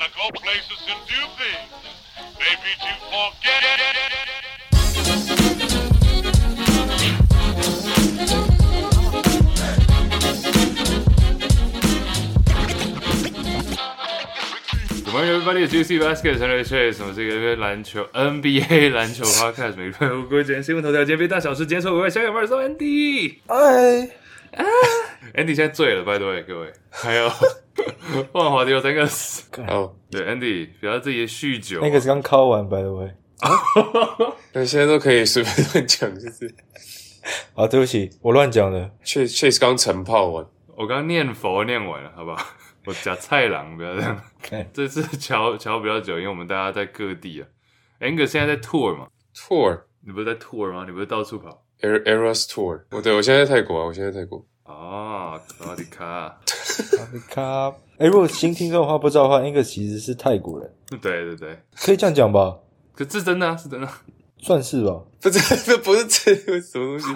[0.00, 1.68] Gotta go places and do things.
[2.40, 3.60] Maybe to forget.
[15.12, 24.08] 欢迎 everybody to Juicy Baskets，我是 Chase，我们是一个篮球 NBA 篮球 podcast，每个月五个今新闻头条，今天大小事，今天说各位香港二手 Andy，哎
[24.52, 24.64] 啊
[25.34, 27.30] ，Andy 现在醉了，拜托各位，还有
[28.32, 33.10] 万华的有三个死，哦，对，Andy 不要自己酗酒，那个是刚敲完，by the way，
[34.52, 36.54] 那现在都可以随便乱讲，就是，
[37.54, 42.44] 啊，对不起，我乱讲了，Chase Chase 刚晨泡完，我刚念佛念完了，好不好？
[42.86, 44.18] 我假菜郎，不要这样。
[44.42, 44.66] Okay.
[44.72, 47.46] 这次乔乔比较久，因为我们大家在各地啊。
[48.00, 49.82] Anger 现在在 tour 嘛？tour？
[50.02, 50.84] 你不是在 tour 吗？
[50.86, 52.80] 你不是到处跑？Eras tour？
[52.90, 54.42] 我对我现在在泰国啊，我现在在泰国。
[54.70, 57.74] 啊，卡迪卡，卡迪卡。
[57.98, 60.72] 哎，如果新听众的话不知道的话，Angus 其实是泰国人。
[61.02, 62.56] 对对对，可以这样讲吧？
[62.94, 63.88] 可是真的啊，是真的，
[64.38, 65.00] 算是吧？
[65.20, 67.12] 不是，这不是这什么东西？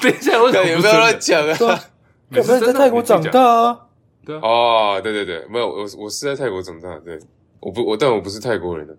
[0.00, 1.80] 等一下，为什么不要乱讲啊？
[2.28, 3.86] 你不是在泰国长大啊？
[4.24, 7.18] 对啊，哦，对对对，没有，我我是在泰国长大，对，
[7.60, 8.96] 我不我但我不是泰国人的，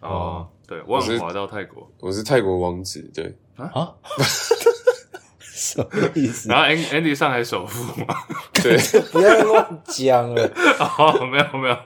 [0.00, 3.92] 哦，对，万华到泰国，我是泰国王子，对啊，
[5.62, 6.48] 什么意思？
[6.48, 8.16] 然后 Andy 上海首富嘛，
[8.54, 8.76] 对，
[9.12, 10.42] 不要乱讲了，
[10.98, 11.76] 哦，没有没有，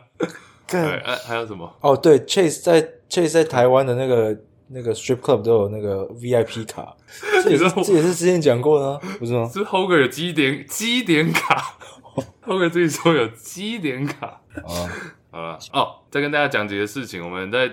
[0.66, 1.70] 对，哎，还有什么？
[1.80, 4.36] 哦，对，Chase 在 Chase 在台湾的那个
[4.69, 6.94] 那个 strip club 都有那个 VIP 卡，
[7.44, 9.48] 这也是这也是之前讲过的，不是吗？
[9.52, 11.74] 是 Hoger 有积点积点卡。
[12.41, 14.27] 后面自己说有积点卡
[14.64, 14.72] 啊，
[15.30, 17.22] 好了哦，再跟大家讲几个事情。
[17.22, 17.70] 我们在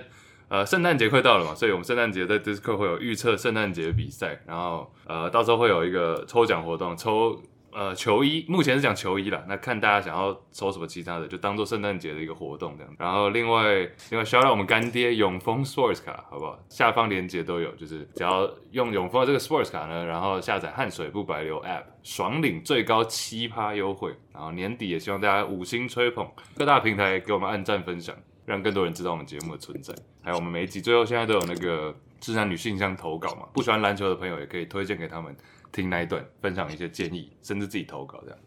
[0.54, 7.40] 呃圣诞节快到了嘛，所以我们圣诞节在 Discord 会有预测圣诞节比赛，然后呃到时候会有一个抽奖活动，抽。
[7.76, 12.94] 呃，球衣目前是讲球衣啦，那看大家想要抽什么其他的，就当做圣诞节的一个活动这样。
[12.96, 13.64] 然后另外
[14.10, 16.56] 另外，shout out 我们干爹永丰 Sports 卡，好不好？
[16.68, 24.14] 下方链接都有，就是只要用永丰这个 Sports 卡呢，然后下载汗水不白流 App，爽领最高七趴优惠。
[24.32, 28.14] 然后年底也希望大家五星吹捧，各大平台给我们按赞分享，
[28.44, 29.94] 让更多人知道我们节目的存在。
[30.22, 35.34] 还有我们每一集最后现在都有那个智男女性向投稿嘛，不喜欢篮球的朋友也可以推荐给他们。
[35.72, 38.38] 听那一段，分享一些建议，甚至自己投稿这样。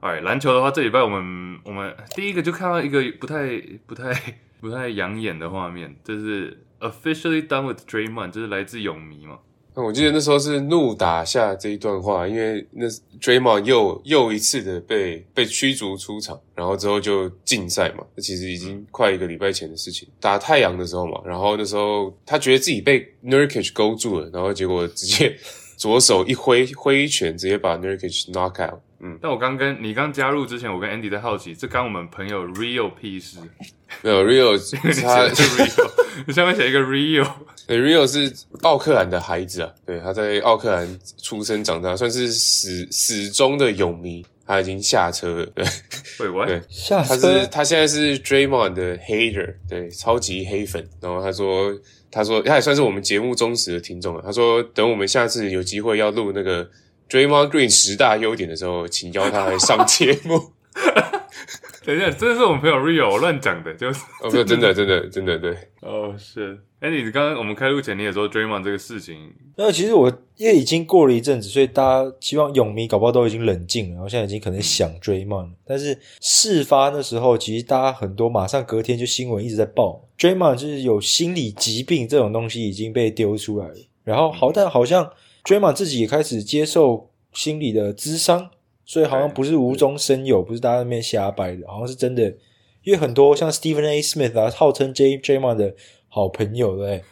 [0.00, 4.12] 哎，篮球的话，这礼拜我们我们第一个就看到一个不太不太
[4.60, 9.38] 不太养眼的画面，就是 officially done with Draymond，就是来自泳迷嘛。
[9.82, 12.86] 我记得那时候是怒打下这一段话，因为那
[13.20, 18.04] Draymond 又又一次的被被驱逐出场，然后之后就禁赛嘛。
[18.14, 21.20] 那其实已经快一个礼拜前的事情，打太阳的时候嘛。
[21.24, 25.36] 然后那时候他觉得自己被 Nurkic 勾住了，然后结果直接。
[25.76, 28.78] 左手一挥挥一拳，直接把 Nurkic knock out。
[29.00, 33.38] 嗯，但我刚跟你刚加入之前，我跟 Andy 在好奇，这刚我们朋友 Rio 屁事？
[34.02, 34.56] 没有 Rio，
[35.02, 37.26] 他是 Rio，下面写一个 Rio。
[37.66, 38.32] 对，Rio 是
[38.62, 44.24] 奥克兰的孩子啊，对，他在奥克兰出生长大，算是始始终的泳迷。
[44.46, 45.64] 他已经下车了，对，
[46.46, 47.08] 对，下车。
[47.08, 50.86] 他是他现在是 Draymond 的 hater，对，超级黑粉。
[51.00, 51.74] 然后他说。
[52.10, 54.22] 他说他也算是我们节目忠实的听众了。
[54.24, 56.70] 他说等我们下次有机会要录那个
[57.08, 60.52] Draymond Green 十大优点的时候，请邀他来上节目。
[61.84, 65.54] 等一下，真的是我们朋友 Rio 我乱讲的，就是哦，不，真的，真的，真的，对。
[65.82, 66.58] 哦，是。
[66.80, 75.50] 哎，你刚刚我们开录前你也说 Draymond 这个事情，那其实我因为已经过了一阵子，所以大家希望泳迷搞不好都已经冷静了，然后现在已经可能想 Draymond。
[75.66, 83.74] 但是事发那时候，其实大家很多马上隔天就新闻一直在报 Draymond 就是有心理疾病这种东西已经被丢出来了。
[84.02, 85.10] 然后好，但好像
[85.44, 88.50] Draymond 自己也开始接受心理的咨商。
[88.86, 92.22] 所以好像不是无中生有，不是大家在那边瞎掰的，好像是真的。
[92.82, 94.02] 因为很多像 Stephen A.
[94.02, 95.74] Smith 啊，号称 J Draymond 的
[96.08, 97.02] 好朋友，对，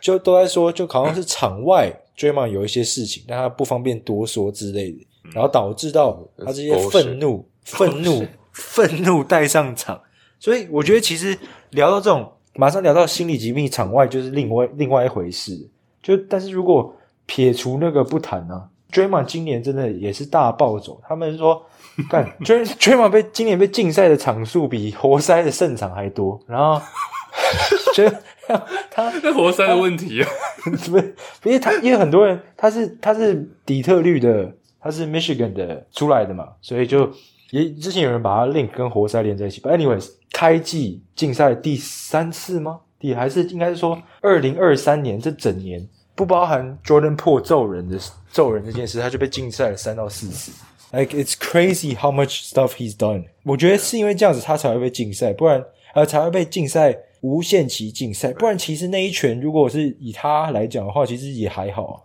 [0.00, 10.02] 就都在说，就好像是场外 Draymond 有一些事情，但他不方便多说之类的，然后导致到他这些愤怒、 愤怒、愤怒带上场。
[10.40, 11.38] 所以我觉得其实
[11.70, 15.68] 聊到这种，马上聊到心理疾病，场外就是另外另外一回事。
[16.02, 16.92] 就但是如果
[17.30, 21.64] 撇除那个不谈呢、啊？Draymond 今年真的也是大暴走，他们说，
[22.10, 26.82] 干 Draymond 被今年被禁赛的场数比活塞的胜场还多，然后
[27.94, 28.20] 觉得
[28.90, 30.28] 他那活塞的问题啊，
[30.64, 37.08] 不是，因为他因为很多人他是他是底特律的，他是 Michigan 的出来的嘛，所以就
[37.52, 39.60] 也之前有人把他 link 跟活塞连在一起。
[39.60, 42.80] But anyways，开季禁赛第三次吗？
[42.98, 45.88] 第还是应该是说二零二三年这整年。
[46.20, 47.98] 不包含 Jordan Poole 揍人的
[48.30, 50.52] 揍人这件事，他就被禁赛了三到四次。
[50.92, 53.24] Like it's crazy how much stuff he's done。
[53.42, 55.64] 我觉得是因为这样子他才会被禁赛，不然
[55.94, 58.34] 呃，才会被禁赛无限期禁赛。
[58.34, 61.96] 不然，其实那一拳如果是以他来讲的话，其实也还好啊。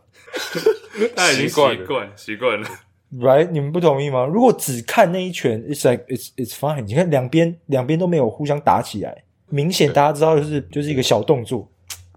[1.13, 2.69] 他已经习惯习惯了
[3.15, 3.49] ，right？
[3.51, 4.23] 你们不同意吗？
[4.23, 6.79] 如果只看那一拳，it's like it's it's fine。
[6.85, 11.69] 你看两边两边都没有互相打起来，明显大家知道就是就是一个小动作。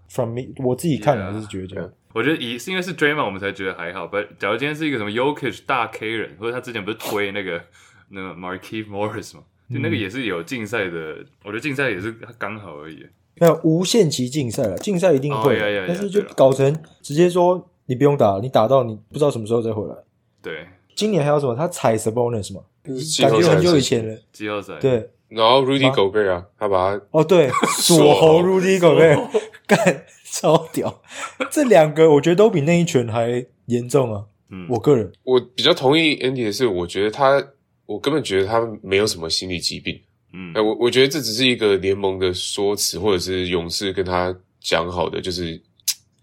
[0.09, 1.91] From me，我自己看来是觉得这样。
[2.13, 4.07] 我觉得以是因为是 Draymond 我们才觉得还好。
[4.07, 7.61] 不，假如今天是一个什么 Yokic 大 K 人，或者他之前不是推那个
[8.09, 11.13] 那个 Markieff Morris 嘛，就那个也是有竞赛的。
[11.13, 13.05] 嗯、我觉得竞赛也是刚好而已。
[13.35, 19.95] 没有无限期竞赛了，竞赛一定会，oh, yeah, yeah, yeah, 但是就搞成直接说你不用打，你打到你不知道什么时候再回来。
[20.41, 21.55] 对，今年还有什么？
[21.55, 22.61] 他踩 Sabonis 嘛？
[22.83, 24.17] 感觉很久以前了。
[24.33, 24.73] 季后赛。
[24.79, 29.29] 对，然后 Rudy Gobert 啊，他把他哦对， 锁喉 Rudy Gobert
[29.69, 30.05] 干。
[30.31, 31.01] 超屌！
[31.49, 34.23] 这两个我觉得都比那一拳还严重啊。
[34.51, 37.43] 嗯，我个人我比较同意 Andy 的是，我觉得他，
[37.87, 39.99] 我根本觉得他没有什么心理疾病。
[40.31, 45.59] 嗯，哎我我觉得这只是一个联盟的说辞，或者是勇士跟他讲好的，就是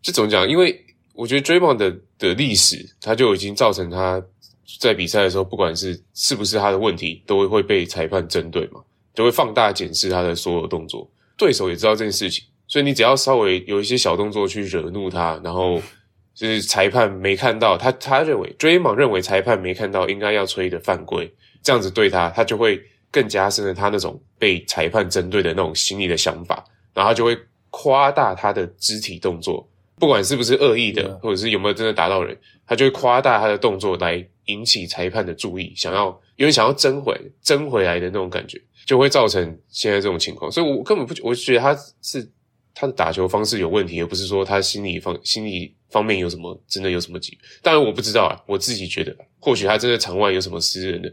[0.01, 0.49] 这怎么讲？
[0.49, 0.81] 因为
[1.13, 4.25] 我觉得 Draymond 的的历史，他就已经造成他
[4.79, 8.81] 在比赛的时候，不管是是不是他的问题，都会会被裁判针对嘛，
[9.15, 11.11] 就会放大检视他的所有动作。
[11.37, 12.45] 对手也知道这件事情。
[12.69, 15.81] 所以你只要稍微有一些小动作去惹怒他，然后
[16.35, 21.33] 就是裁判没看到他，他认为 Draymond 认为裁判没看到应该要吹的犯规，
[21.63, 27.39] 这样子对他，他就会更加深了他那种被裁判针对的那种心理的想法，然后他就会
[27.71, 29.67] 夸大他的肢体动作，
[30.01, 32.37] 不管是不是恶意的，或者是有没有真的打到人，
[32.67, 40.51] 他就会夸大他的动作来引起裁判的注意，想要因为想要争回争回来的那种感觉，就会造成现在这种情况。
[40.51, 42.29] 所以我根本不，我觉得他是。
[42.79, 47.41] 他的打球方式有问题，而不是说他心理方心理方面有什么真的有什么疾病。
[47.63, 51.11] 当然我不知道啊，我自己觉得，或许他真的场外有什么私人的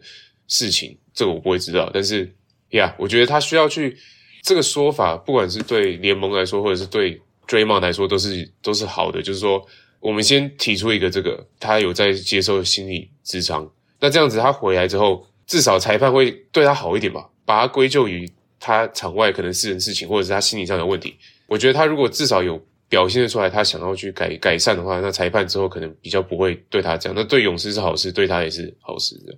[0.50, 1.89] 事情，这个我不会知道。
[1.94, 2.36] 但是
[2.71, 3.98] 呀，我觉得他需要去
[4.42, 9.21] 这个说法，不管是对联盟来说，或者是对 drama 来说，都是都是好的。
[9.21, 9.66] 就是说，
[10.01, 13.71] 我们先提出一个这个，他有在接受心理咨商，
[14.01, 21.16] 那这样子他回来之后，至少裁判会对他好一点吧，把他归咎于他场外可能私人事情，或者是他心理上的问题。
[21.48, 27.16] 我觉得他如果至少有表现得出来，他想要去改改善的话，那裁判之后可能比较不会对他这样。
[27.16, 29.36] 那对勇士是好事，对他也是好事的。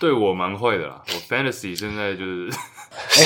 [0.00, 2.50] 对我蛮会的啦，我 fantasy 现在就是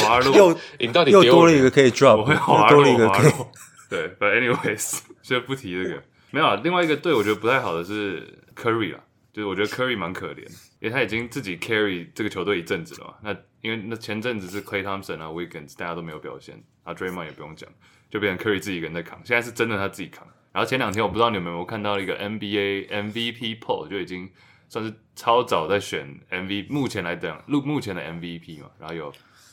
[0.02, 3.32] 滑落，又你到底又多了一个可以 drop，我会滑落，多了一个可以。
[3.88, 6.02] 对，but anyways， 就不提这个。
[6.30, 8.22] 没有啊，另外一个队我觉得不太好的是
[8.54, 9.00] Curry 啦，
[9.32, 10.46] 就是我觉得 Curry 蛮可怜，
[10.78, 13.14] 因为他已经自己 carry 这个球队一阵子了嘛。
[13.22, 17.68] 那因为那前阵子是 Clay Thompson 啊，Wiggins 大家都没有表现，啊 Draymond 也不用讲。
[18.10, 20.26] 就变成 Curry 自己一个人在扛，现在是真的他自己扛。
[20.52, 24.28] 然后前两天我不知道你们有没有看到一个 NBA MVP poll，就已经
[24.68, 28.68] 算是超早在选 MVP，目前来讲，录目前的 MVP 嘛。
[28.78, 29.12] 然后有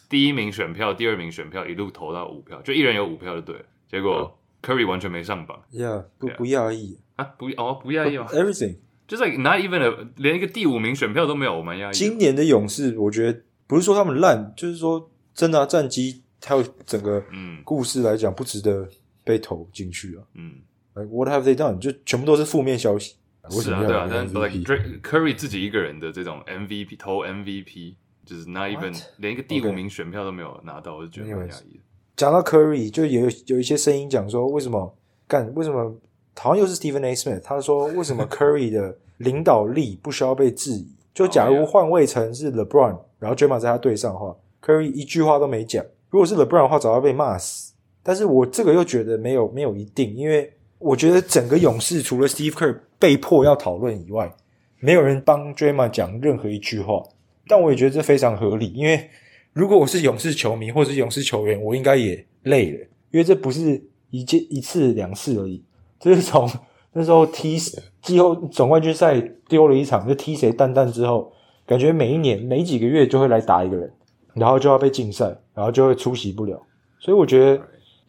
[0.10, 3.66] 第一名选票、第二名选票一路投到五票，就一人有五票就对了。
[3.88, 5.62] 结果 Curry 完全没上榜。
[5.72, 8.78] Yeah，不不讶异啊，不哦不讶异吗？Everything
[9.08, 11.94] 就是 not even a, 连一个第五名选票都没有，我蛮讶异。
[11.94, 16.24] 今年的勇士，我觉得不是说他们烂，就是说真的、啊、战绩。
[16.40, 17.24] 他有整个
[17.64, 18.88] 故事来讲，不值得
[19.24, 20.24] 被投进去啊。
[20.36, 20.56] 嗯
[20.94, 21.80] ，What have they done？
[21.80, 23.16] 就全部都是负面消息。
[23.50, 24.08] 是啊，对啊。
[24.10, 27.96] 但是 Curry 自己一个人的这种 MVP 投 MVP，
[28.26, 31.80] 就是 not even 连一个第五名选票都没有拿到，我就觉得蛮压抑的。
[32.16, 34.98] 讲到 Curry，就有有一些声音讲说，为什么
[35.28, 35.54] 干？
[35.56, 35.96] 为什么
[36.36, 37.14] 好像又是 Stephen A.
[37.14, 37.40] Smith？
[37.42, 40.96] 他说，为什么 Curry 的领导力不需要被质疑？
[41.14, 45.86] 就假如换位成是 LeBron，然后 Draymond 在他队上的话，Curry 一句话都没讲。
[46.10, 47.74] 如果是 LeBron 的话，早要被骂死。
[48.02, 54.34] 但是我这个又觉得没有没有一定，因为我觉得整个勇士除了 Steve Kerr 被迫要讨论以外，
[54.80, 57.04] 没有人帮 Drayma 讲任何一句话。
[57.48, 59.10] 但我也觉得这非常合理，因为
[59.52, 62.80] 如果我是勇士球迷或是勇士球员，我应该也累了，
[63.12, 65.62] 因为这不是一件一次两次而已，
[66.00, 66.50] 这是从
[66.94, 67.58] 那时候踢
[68.02, 71.34] 季后总冠军赛丢了一场，就踢谁蛋蛋之后，
[71.66, 73.92] 感觉每一年每几个月就会来打一个人。
[74.34, 76.62] 然后就要被禁赛，然后就会出席不了，
[77.00, 77.60] 所以我觉得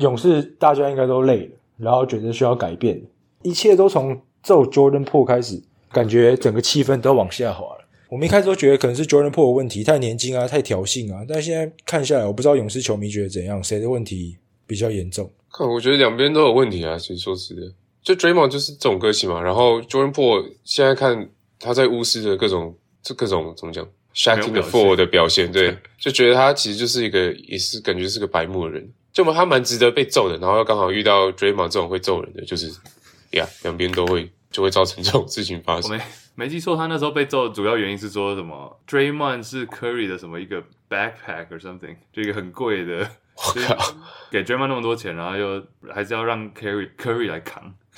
[0.01, 3.03] 勇士大家应该都累了，然后觉得需要改变，
[3.41, 5.59] 一切都从揍 Jordan Poole 开始，
[5.91, 7.89] 感觉整个气氛都往下滑了。
[8.11, 14.37] 我们一开始都觉得可能是 Jordan Poole 的问题，太年轻啊，太挑衅啊，但现在看下来，我不知道勇士球迷觉得怎样，谁的问题
[14.67, 15.31] 比较严重？
[15.51, 16.99] 看，我觉得两边都有问题啊。
[16.99, 23.89] 其实说实的，就 Draymond 就是这种个性嘛，然后 Jordan Poole 现在看他在巫师的各种，这各种怎么讲
[24.19, 30.37] ？Shaq the Four 的表现，对，就觉得他其实就是一个，也是感觉是个白目的人，就他蛮值得被揍的。
[30.39, 32.69] 然后又刚好遇到 Draymond 这种会揍人的，就是
[33.31, 35.93] 呀，两边都会就会造成这种事情发生。
[35.93, 36.03] 我没
[36.35, 43.09] 没记错，他那时候被揍的主要原因是说什么？Draymond 是 Curry 的什么一个 backpack or something，就一个很贵的
[43.55, 43.69] 就是
[44.33, 47.73] 给 Draymond 那么多钱，然后又还是要让 Curry Curry 来扛，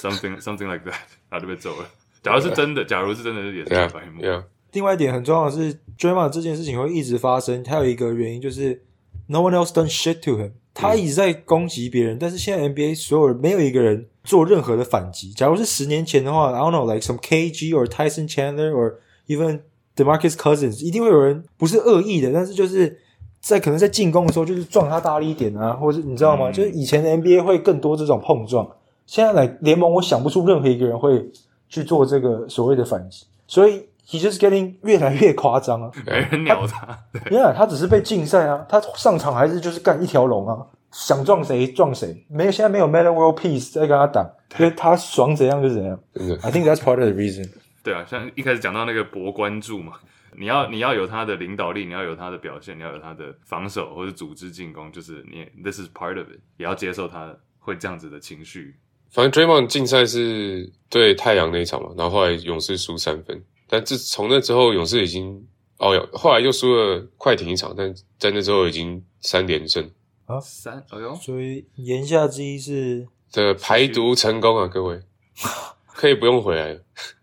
[0.00, 1.88] something something like that，然后就被揍了。
[2.22, 4.22] 假如是真的，假如是真的，也是白目。
[4.22, 4.44] Yeah, yeah.
[4.78, 8.80] 另外一点很重要的是，Draymond 这件事情会一直发生，还有一个原因就是
[9.26, 15.32] No one else done shit to him，他一直在攻击别人，嗯、但是现在 NBA 所有人没有一个人做任何的反击。
[15.32, 18.94] 假如是十年前的话，I don't know，like some KG or Tyson Chandler or
[19.26, 19.62] even
[19.96, 22.96] DeMarcus Cousins，一定会有人不是恶意的，但是就是
[23.40, 26.50] 在可能在进攻的时候就是撞他大力一点啊，或者你知道吗？
[26.50, 28.70] 嗯、就是以前的 NBA 会更多这种碰撞，
[29.06, 31.28] 现在来联盟我想不出任何一个人会
[31.68, 33.82] 去做这个所谓的反击，所以。
[34.10, 35.90] He just getting 越来越夸张啊！
[36.06, 36.98] 没 人鸟他，
[37.30, 40.56] 因为他只是被禁赛啊，他上场还是就是干一条龙啊，
[40.92, 44.26] 想撞谁撞谁，没有现在没有 Metta World Peace 在跟他打，
[44.58, 46.00] 因为他爽怎样就怎样。
[46.42, 47.50] I think that's part of the reason。
[47.82, 49.92] 对啊，像一开始讲到那个博关注嘛，
[50.38, 58.74] 你要你要有他的领导力，你要有他的表现，你要有他的防守或者组织进攻，就是你 This is part of it，也要接受他会这样子的情绪。
[59.10, 63.42] 反正 Draymond 禁赛是对太阳那一场嘛，然后后来勇士输三分。
[63.68, 65.46] 但自从那之后，勇士已经
[65.78, 69.88] 哦哟，后来又输了快艇一场，但在那之后已经三连胜
[70.26, 75.00] 啊，三哎呦，所以言下之意是的排毒成功啊，各位
[75.94, 76.80] 可以不用回来了。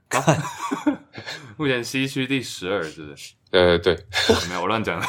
[1.58, 3.34] 目前西区第十二，是不是？
[3.52, 3.96] 呃，对，
[4.50, 5.06] 没有我乱讲了，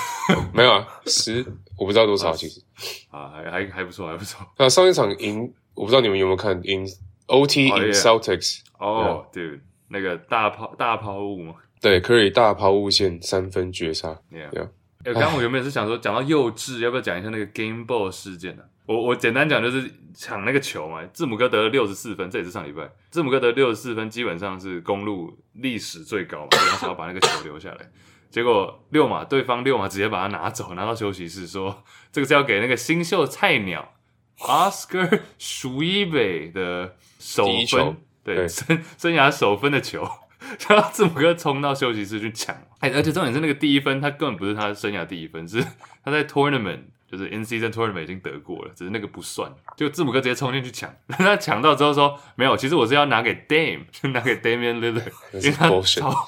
[0.55, 1.45] 没有啊，十
[1.76, 2.62] 我不知道多少，其实
[3.11, 4.47] 啊，还还还不错，还不错。
[4.57, 6.87] 那上一场赢，我不知道你们有没有看赢
[7.26, 9.61] OT 赢 Celtics 哦，dude。
[9.88, 14.19] 那个大抛大抛物嘛，对，可以大抛物线三分绝杀。
[14.31, 14.69] Yeah，
[15.05, 18.62] 刚刚我原本是想说，讲到幼稚，要不要讲一下那个 Game Ball 事件呢？
[18.87, 27.90] 我我简单讲就是抢那个球嘛，字母哥得了六十四分，这也是上礼拜，字母哥得六十四分，基本上是公路历史最高嘛，所以他想要把那个球留下来。
[28.31, 33.95] 结果六马对方六马直接把他拿走，拿到休息室说，这个是要给那个新秀菜鸟
[34.38, 37.97] Oscar Tshiebwe 的首分。
[38.35, 40.09] 对，生 生涯首分的球，
[40.68, 45.64] 然后字母哥冲到休息室去抢，哎，而且重点是那个第一分，他根本不是他生涯第一分，是
[46.04, 46.80] 他在 tournament，
[47.11, 49.50] 就是 in season tournament 已经得过了，只是那个不算。
[49.76, 56.26] 就字母哥直接冲进去抢， 他抢到之后说没有，其实我是要拿给 Dame， 就拿给 Damian Lillard，因为他超，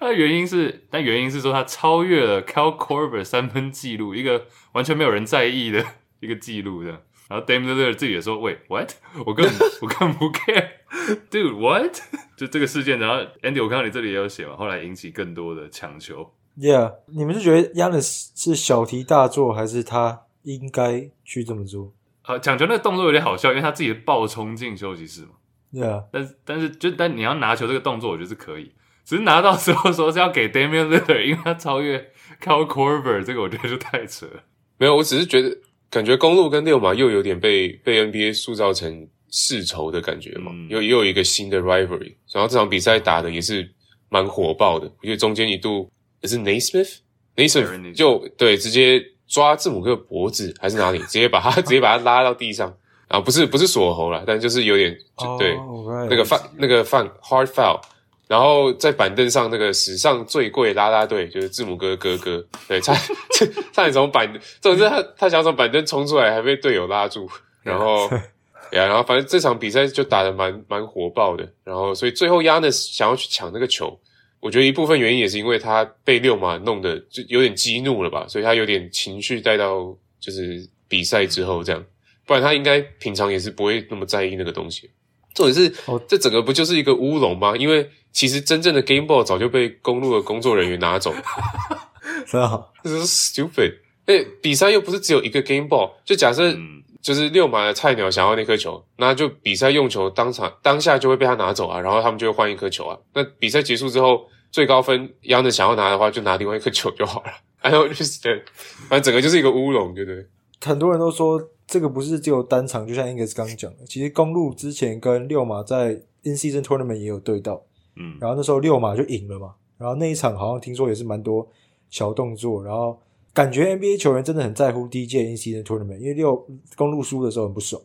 [0.00, 5.84] 他的原因是，但原因是说他超越了 Cal Corver 三分记录，一个完全没有人在意的
[6.20, 7.02] 一个记录的。
[7.28, 8.92] 然后 Dame Lillard 自己也说，喂，what？
[9.26, 11.98] 我根本我根本不 care，dude，what？
[12.38, 16.32] 就这个事件，然后 Andy，我看到你这里也有写嘛，后来引起更多的抢球。
[16.56, 21.92] Yeah，你们是觉得 Giannis 是小题大做，还是他应该去这么做？
[22.22, 25.30] 啊，抢球那个动作有点好笑，因为他自己暴冲进休息室嘛。
[25.72, 28.72] Yeah，但是但是就但你要拿球这个动作，我觉得是可以，
[29.04, 34.44] 只是拿到时候说是要给 Damian Lillard，因为他超越 Cal Corver，这个我觉得就太扯了。
[34.78, 35.58] 没有，我只是觉得。
[35.96, 43.66] 感觉公路跟六马又有点被被 NBA 塑造成世仇的感觉嘛，嗯、又又有一个新的 rivalry，然后这场比赛打的也是
[44.10, 52.68] 蛮火爆的，我觉得中间一度也是 Naismith，Naismith 就对直接抓字母哥的脖子还是哪里， 直接把他直接把他拉到地上，
[53.08, 56.08] 然后不是不是锁喉了，但就是有点就对、oh, right.
[56.10, 57.80] 那个犯那个犯 hard foul。
[58.28, 62.92] 然后在板凳上，那个史上最贵拉拉队就是字母哥哥哥，对，差
[63.72, 64.28] 差点从板，
[64.60, 67.28] 总之他他想从板凳冲出来，还被队友拉住，
[67.62, 68.08] 然后，
[68.72, 73.96] 呀，然后反正这场比赛就打得蛮蛮火爆的，然后所以最后 Giannis 想要去抢那个球，
[74.40, 81.84] 我觉得一部分原因也是因为他被六马弄得就有点激怒了吧，所以他有点情绪带到就是比赛之后这样，
[82.26, 84.90] 不然他应该平常也是不会那么在意那个东西。
[85.36, 85.72] 重点是，
[86.08, 87.54] 这整个不就是一个乌龙吗？
[87.56, 91.22] 因为其实真正的 Game Boy 早就被公路的工作人员拿走了。
[92.26, 93.74] 是啊，这是 stupid。
[94.06, 96.56] 哎，比赛又不是只有一个 Game Boy，就假设
[97.02, 102.96] 就是溜马的菜鸟想要那颗球，那就比赛用球当场当下就会被他拿走啊，然后他们就会换一颗球啊。
[103.12, 107.30] 那比赛结束之后，最高分一样的想要拿的话，就拿另外一颗球就好了。
[107.60, 108.44] 然后就是，
[108.88, 110.26] 反正整个就是一个乌龙，对不对？
[110.60, 111.50] 很多人都说。
[111.68, 117.60] 这个不是只有单场，就像 Angus 刚刚讲的，其实公路之前跟六马在 In Season Tournament 也有对到，
[117.96, 121.44] 嗯，然后那时候六马就赢了嘛，然后那一场好像听说也是蛮多
[121.90, 122.96] 小动作，然后
[123.34, 126.46] 感觉 NBA 球员真的很在乎第一届 In Season Tournament，因为六
[126.76, 127.82] 公路输的时候很不爽，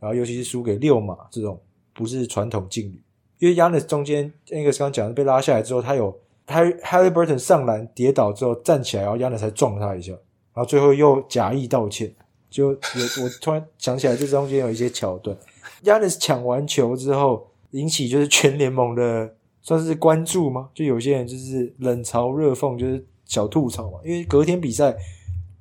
[0.00, 1.60] 然后尤其是输给六马这种
[1.92, 3.02] 不是传统劲旅，
[3.40, 10.20] 因为 Giannis 中间 Angus 刚刚讲的被拉下来之后，他有他 Haliburton 上篮跌倒之后站起来，然后 Giannis 才撞他一下，然
[10.58, 12.14] 后最后又假意道歉。
[12.50, 12.78] 就有
[13.22, 15.36] 我突然想起来，这中间有一些桥段。
[15.84, 20.70] Giannis 抢完球之后，引起就是全联盟的算是关注吗？
[20.74, 23.98] 就有些人就是冷嘲热讽，就是小吐槽嘛。
[24.02, 24.96] 因为隔天比赛，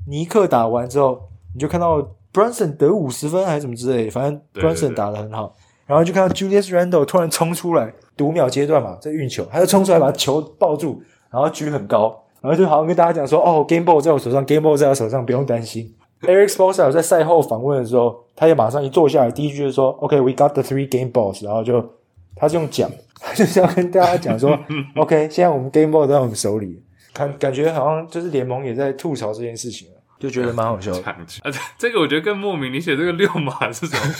[0.08, 2.01] 尼克打完之后，你就看到
[2.32, 5.56] Brunson 得五十分还是什么之类，反正 Brunson 打得很好。
[5.86, 15.94] 然后就看到 Julius Randle 突然冲出来，读秒阶段嘛，在运球，他就冲出来把球抱住，然后举很高，然后就好像跟大家讲说：“哦，Game Ball 在我手上，Game Ball 在我手上，不用担心。
[16.22, 21.84] ”Eric Spoelstra 在赛后访问的时候，他也马上一坐下来，第一句就说：“OK，we、okay, got the three game balls。”然后就
[22.36, 22.89] 他是用讲，
[23.20, 24.58] 他 就是要跟大家讲说：
[24.96, 26.82] “OK，现在我们 Game Ball 都在我们手里。”
[27.13, 29.88] 感，感觉好像就是联盟也在吐槽这件事情。
[30.19, 31.15] 就觉得蛮好笑的 啊！
[31.77, 32.74] 这个我觉得更莫名。
[32.74, 34.13] 你写这个六码是什么？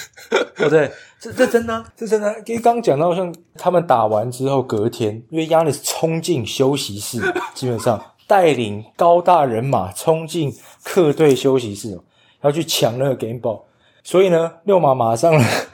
[0.65, 2.35] 哦，对，这这真的、啊，这真的、啊。
[2.45, 7.19] 因为刚刚讲到，像他们打完之后，隔天，因为 Giannis 冲进休息室，
[7.53, 11.99] 基本上带领高大人马冲进客队休息室，
[12.41, 13.63] 要去抢那个 Game Ball，
[14.03, 15.33] 所以呢，六码马上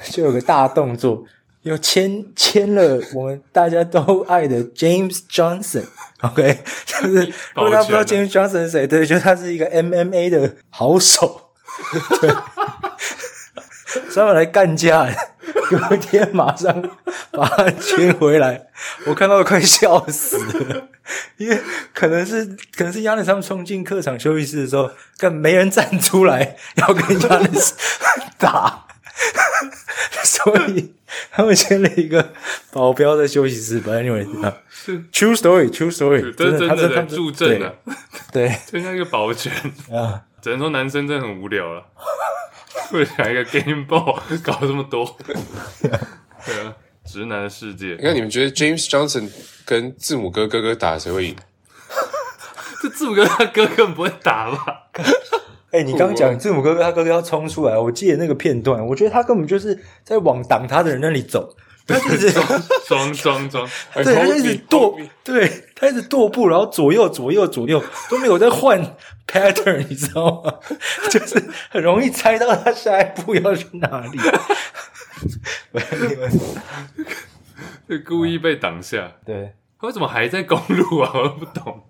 [0.10, 1.24] 就有个大动作。
[1.64, 6.60] 又签签了我们大家都爱的 James Johnson，OK?
[6.86, 11.52] 就是如果大家不知道 James Johnson 是谁，对，就是他是一个 MMA 的好手，
[12.20, 12.30] 对，
[14.12, 15.16] 专门来干架的，
[15.70, 16.82] 隔天马上
[17.32, 18.68] 把他签回来，
[19.06, 20.90] 我看到快笑死了，
[21.38, 21.58] 因为
[21.94, 27.72] 可能是可能是 Giannis 他们冲进客场休息室的时候，干没人站出来要跟 Giannis
[28.38, 28.83] 打。
[30.24, 30.94] 所以
[31.32, 32.34] 他们签了一个
[32.72, 34.58] 保镖在休息室，反正因为啊
[35.12, 37.76] ，True story，True story，真的，真的他们助阵的，
[38.32, 39.52] 对，就 像一个保全
[39.92, 40.24] 啊。
[40.42, 41.86] 只能说男生真的很无聊了，
[42.92, 45.18] 为啥一个 Game Ball 搞这么多？
[45.82, 47.98] 对啊，直男的世界。
[48.02, 49.30] 那你们觉得 James Johnson
[49.64, 51.36] 跟字母哥哥哥打谁会赢？
[52.82, 54.90] 这字母哥他哥根本不会打吧？
[55.74, 61.56] 哎、欸，你刚讲字母哥哥他哥哥要冲出来，我记得那个片段，我觉得他根本就是在往挡他的人那里走，
[61.88, 62.32] 他一直
[62.86, 68.80] 装装装， 对，他就一直踱，对，他一直踱步，然后左右左右左右都没有在换
[69.26, 70.54] pattern，你知道吗？
[71.10, 74.20] 就是很容易猜到他下一步要去哪里。
[75.74, 76.32] 你们
[77.90, 81.12] 是故意被挡下，对，他为什么还在公路啊？
[81.16, 81.82] 我都不懂。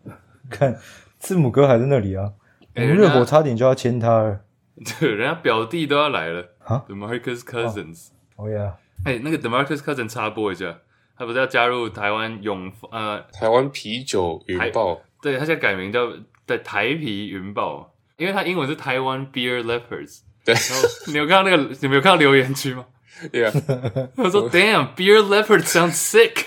[0.50, 0.80] 看
[1.20, 2.32] 字母哥还在那里啊。
[2.76, 4.40] 我们热火差点就要签他了，
[5.00, 8.74] 对，人家表弟都要来了啊，DeMarcus Cousins，哦呀，
[9.06, 10.80] 哎，那个 DeMarcus Cousins 插播一下，
[11.18, 16.12] 他不是要加入台湾永呃台湾啤酒云豹，对，他现在改名叫
[16.48, 22.86] 在台啤云豹，因为他英文是台湾 Beer Leopards，对，然后你有看到那个你没有看到留言区吗？
[23.32, 23.52] 对啊，
[24.18, 26.46] 他说 Damn Beer Leopards sounds sick，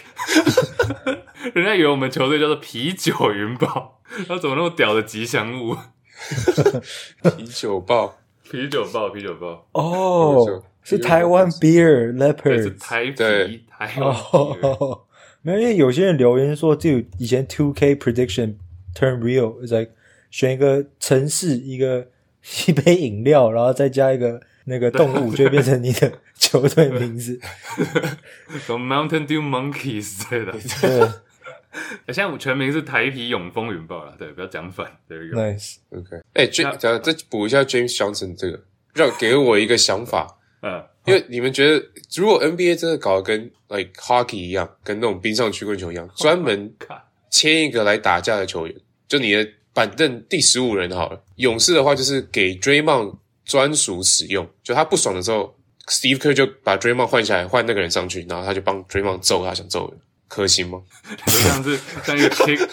[1.54, 5.76] 人家以为我们球队叫做啤酒云豹，他怎么那么屌的吉祥物？
[7.36, 8.16] 啤酒豹，
[8.50, 9.66] 啤酒豹，啤酒豹。
[9.72, 14.14] 哦，是台湾 beer leopard，是台啤，台湾。
[14.32, 15.02] 哦，
[15.42, 18.54] 没有，因为有些人留言说，就以前 two K prediction
[18.94, 19.92] turn real，is like
[20.30, 22.08] 选一个城市，一个
[22.66, 27.38] 一杯饮料，然后再加一个那个动物，就会变成你的球队名字。
[28.66, 30.52] 什么 Mountain Dew Monkeys 之类的。
[30.80, 31.25] 对。
[32.08, 38.60] 现在我全名是台啤永丰云豹了，对，不要讲反，对，Nice，OK，哎，James，再补一下 James Johnson 这个，
[38.94, 41.84] 让给我一个想法， 嗯，因为你们觉得，
[42.16, 46.74] 如果 NBA 真的搞得跟 like hockey 一样，跟那种冰上曲棍球一样，专门
[47.30, 48.74] 签一个来打架的球员，
[49.08, 55.54] 就你的板凳第十五人好了，勇士的话就是给 Draymond 专属使用，就他不爽的时候
[55.86, 59.96] ，Steve Kerr 就把 Draymond 换下来，换那个人上去，然后他就帮 Draymond 揍他想揍的。
[60.28, 60.80] 可行吗？
[61.26, 62.68] 就像是像一个 kick，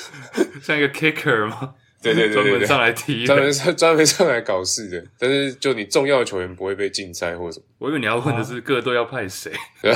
[0.62, 1.74] 像一个 kicker 吗？
[2.02, 5.02] 对对对对，专门上来踢，专门上专门上来搞事的。
[5.18, 7.66] 但是就你重要的球员不会被禁赛或者什么？
[7.80, 9.50] 我以为你要问的是各队要派谁？
[9.54, 9.96] 啊，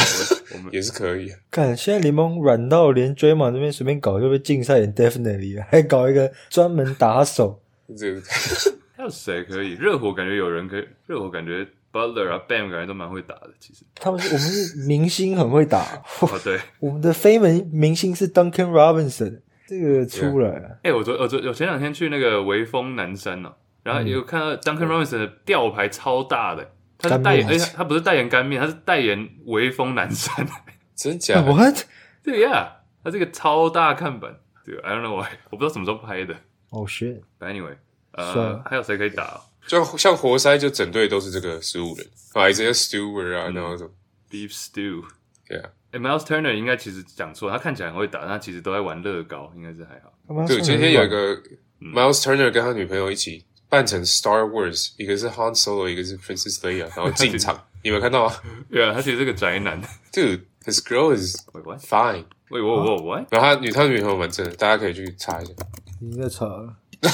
[0.54, 1.30] 我们 也是可以。
[1.52, 7.62] 看现在联盟软到连 Draymond 这边随便搞就被禁赛，definitely 还搞一个专门打手。
[7.98, 8.22] 这个
[8.96, 9.74] 还有谁可以？
[9.74, 11.67] 热火感觉有人可以，热火感觉。
[11.91, 13.50] Butler 啊，Bam 感觉都蛮会打的。
[13.60, 15.80] 其实他们是，我们是明星，很会打。
[16.21, 20.50] 哦，对， 我们的非门明星是 Duncan Robinson，这个出来。
[20.50, 20.91] 哎、yeah.
[20.91, 30.45] 欸，我昨我昨我前两天去那个微风南山哦、喔，然后有看到 Duncan Robinson 的吊牌超大的，他是代言，而且他不是代言干面，他是代言微风南山。
[30.95, 31.84] 真假？What？
[32.23, 36.36] 对呀，他这个超大看板，对，I don't know why，我不知道什么时候拍的。
[36.69, 37.21] Oh shit。
[37.39, 37.78] But anyway，
[38.12, 39.41] 呃，还有谁可以打、喔？
[39.67, 43.89] 就像活塞，就整队都是这个十五人，啊，一些 Stewart 啊，那种
[44.32, 45.03] Beef Stew，
[45.47, 45.69] 对啊。
[45.91, 50.45] 哎，Miles Turner 应该其实讲错，他看起来很会打，但他其实都在玩乐高，应该是还好。
[50.47, 51.36] 对，今天有一个
[51.80, 58.36] Miles Turner 跟他女朋友一起扮成 Star Wars，一个是 Han Solo，一个是 Princess Leia， 然后进场，你有没有看到吗？
[58.69, 59.82] 对啊，他其实是个宅男。
[60.12, 61.38] Dude，his girl is
[61.86, 62.25] fine。
[62.49, 65.53] 喂，我我我，然后他女他女朋友蛮正的，大家可以去查一下。
[66.01, 66.45] 你在查？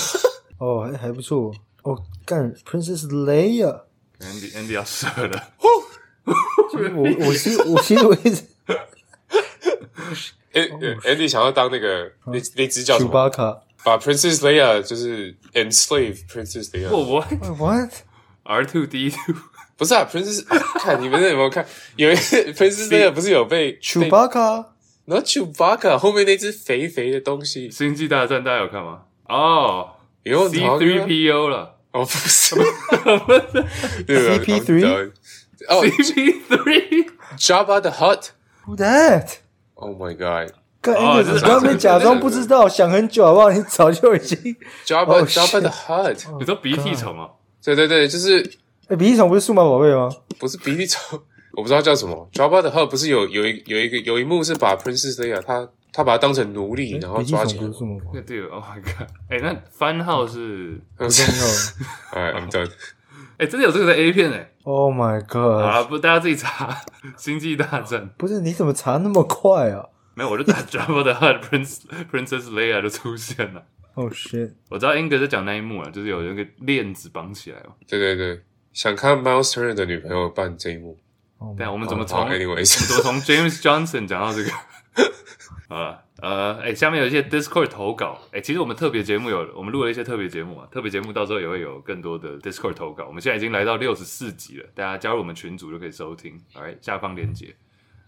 [0.58, 1.54] 哦，还还不错。
[1.84, 3.84] 哦，干 Princess Leia。
[4.20, 5.54] Andy Andy 要射了，
[6.26, 8.44] 我我其实我其实我一直
[10.54, 13.08] Andy 想要当那个那那只叫什么？
[13.10, 13.62] 丘巴卡。
[13.84, 16.90] 把 Princess Leia 就是 enslave Princess Leia。
[16.90, 17.22] 我我
[17.56, 19.36] What？R two D two
[19.76, 20.46] 不是啊，Princess，
[20.80, 21.66] 看你们有没有看？
[21.98, 24.70] 有一 Princess Leia 不是有被丘巴卡。
[25.06, 29.02] 然后 Chewbacca 后面那只肥肥的东西，星际大战大家有看吗？
[29.28, 29.90] 哦
[30.24, 32.62] 有，C three P O 了哦，不是，不
[34.14, 35.12] 是，CP three，
[35.70, 40.54] 哦，CP three，Java the Hut，Who that？Oh my god！
[40.82, 40.96] 刚，
[41.64, 42.68] 你没假装不知道？
[42.68, 43.52] 想很久好不好？
[43.52, 44.38] 你早就已经
[44.86, 47.30] Java Java the Hut，你都鼻涕虫啊？
[47.64, 48.40] 对对对，就是，
[48.88, 50.10] 哎，鼻涕虫不是数码宝贝吗？
[50.40, 51.20] 不是鼻涕虫。
[51.56, 57.80] 我不知道叫什么，Java 的 Hub 不是有有一有一个有一幕是把 Princess Leia 她他把他当成奴隶，然后抓起来虫不是。
[57.80, 59.08] 数码宝贝，对，Oh my god！
[59.30, 61.44] 哎，那番号是， 不重要。
[62.12, 62.72] Alright, I'm done。
[63.38, 64.52] 哎，真的有这个在 A 片哎。
[64.64, 65.62] Oh my god！
[65.62, 66.76] 了，不，大家自己查
[67.16, 68.10] 星际大战。
[68.18, 73.64] 不是，你怎么查那么快啊没有，我就打 Jabba the Hutt Prince Princess Leia 就出现了。
[73.96, 74.54] ？Oh shit！
[74.70, 77.74] 我知道 Angus 在讲那一幕啊，就是有那个链子绑起来嘛。
[77.88, 78.42] 对对对，
[78.74, 80.98] 想看 Miles Turner 的女朋友扮这一幕。
[81.40, 84.52] Oh 对啊，我们怎么好从我们，anyways，怎么从 James Johnson 讲到这个？
[85.70, 93.06] 好了，呃，哎，下面有一些 Discord 投稿，哎，其实我们特别节目有，我们录了一些特别节目啊，特别节目到时候也会有更多的 Discord 投稿。
[93.06, 96.40] 我们现在已经来到六十四集了，大家加入我们群组就可以收听。
[96.54, 97.56] 来，下方链接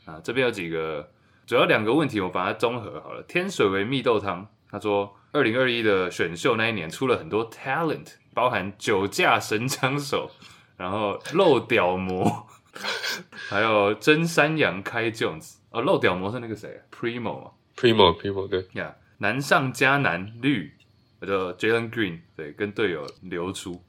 [0.04, 1.10] 啊，这边有几个，
[1.48, 3.24] 主要两个问题，我把它综合好了。
[3.24, 10.30] 天水围蜜豆汤，他说，二零二一的选秀那一年出了很多 talent，包含酒驾神枪手，
[10.78, 12.46] 然后漏屌魔。
[13.48, 20.72] 还有真山羊开 Jones 哦，漏屌魔是那个谁，Primo 嘛 Primo Primo 对，呀，yeah, 南上加难绿，
[21.20, 23.84] 我叫 Jalen Green，对，跟队友流出，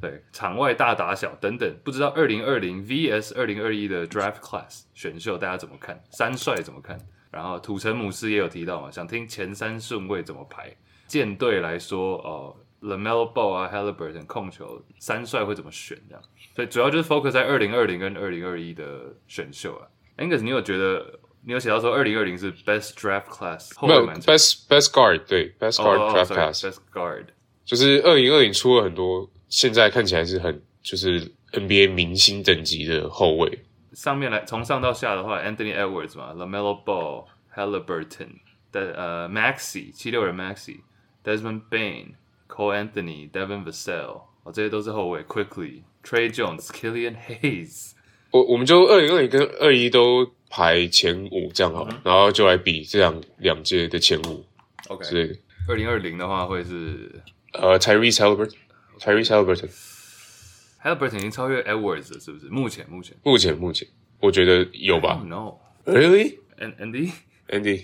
[0.00, 6.02] 对，场外大打小等等，不知道二零二零 VS 二零二一的 Draft Class 选秀大家怎么看？
[6.10, 6.98] 三帅怎么看？
[7.30, 10.76] 然后土城姆斯也有提到嘛，想听前三顺位怎么排？
[11.06, 15.96] 舰队来说哦，LaMelo Ball 啊，Halliburton 控球，三帅会怎么选？
[16.08, 16.22] 这样，
[16.54, 19.86] 所以主要就是 focus 在二零二零跟二零二一的选秀啊。
[20.18, 23.72] Angus，你有觉得你有写到说二零二零是 best draft class？
[23.76, 27.24] 后没有 best best guard 对 best guard draft sorry, class，best guard。
[27.64, 33.64] 就是二零二零出了很多，现在看起来是很就是 NBA 明星等级的后卫。
[33.92, 38.28] 上面来从上到下的话，Anthony Edwards 嘛，LaMelo Ball、Halliburton
[38.70, 40.80] 的呃 Maxi 七六人 Maxi、
[41.24, 42.14] Desmond Bain、
[42.48, 47.92] Cole Anthony、Devin Vassell 哦，这些都是后卫，Quickly、Trey Jones、Killian Hayes。
[48.30, 54.44] 我我们就二零二零跟二一都排前五这样好了，嗯然后就来比这样两届的前五
[54.88, 55.38] OK，之类的。
[55.68, 62.46] 二零二零的话会是呃，Tyrese Halliburton，Tyrese Halliburton，Halliburton 已经超越 Edwards 了，是不是？
[62.50, 63.86] 目前目前目前目前
[64.18, 65.54] 我觉得有吧 No。
[65.86, 67.14] ？Really？Andy，And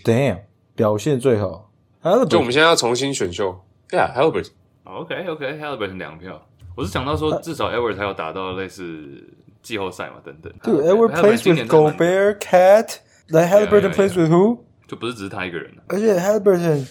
[0.03, 0.41] Andy，Damn，
[0.75, 1.71] 表现最好。
[2.01, 4.51] 还有就我们现在要重新选秀，Yeah，Halliburton。
[4.85, 6.47] OK OK，Halliburton 两票。
[6.75, 9.27] 我是想到说，至少 Edwards 还有达到类似
[9.67, 10.53] 季后赛嘛，等等。
[10.63, 12.99] Dude, Edward plays with Gobert, Cat.
[13.29, 14.61] Like Halliburton plays with who?
[14.87, 16.89] 就不是只是他一个人了，而且 Halliburton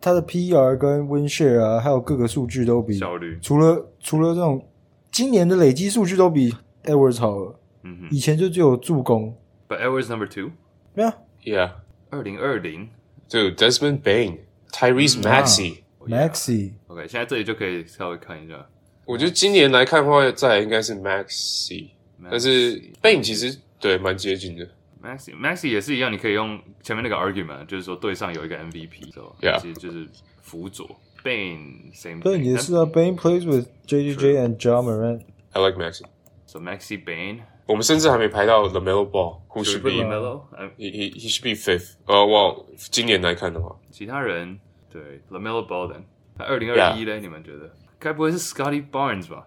[0.00, 3.38] 他的 PR 跟 win share 啊，还有各个数据都比效率。
[3.40, 4.68] 除了除了这种
[5.10, 7.58] 今年的累积数据都比 Edwards 好了。
[7.84, 9.34] 嗯哼以前就只有助攻
[9.66, 10.50] ，，But Edwards number two，
[10.92, 11.12] 没有
[11.42, 11.70] Yeah，
[12.10, 12.90] 二零二零
[13.26, 15.78] 就 Desmond Bain，Tyrese Maxey。
[16.06, 16.72] Maxi。
[16.88, 18.66] OK，现在这里就可以稍微看一下。
[19.06, 21.90] 我觉得今年来看的话，再来应该是 Maxey，
[22.30, 24.68] 但是 Bain 其实对蛮接近的。
[25.02, 30.08] Maxi Maxi 也是一样，你可以用前面那个 argument，就是说队上有一个 MVP，so, Yeah 其实就是
[30.42, 30.88] 辅佐
[31.22, 32.82] Bain same 对，thing，也是啊。
[32.82, 35.20] Bain plays with JJJ and Ja Morant。
[35.52, 36.04] I like Maxey。
[36.46, 41.50] So Maxi Bain 我们甚至还没排到 LaMelo Ball，who should Should be be Melo，呃 he he he should be
[41.54, 41.92] fifth。
[42.06, 42.56] 呃，哇，
[42.90, 44.58] 今年来看的话其他人
[44.90, 46.02] 对 Lamelo Ball 的，
[46.38, 49.46] 那二零二一嘞，你们觉得该不会是 Scotty Barnes 吧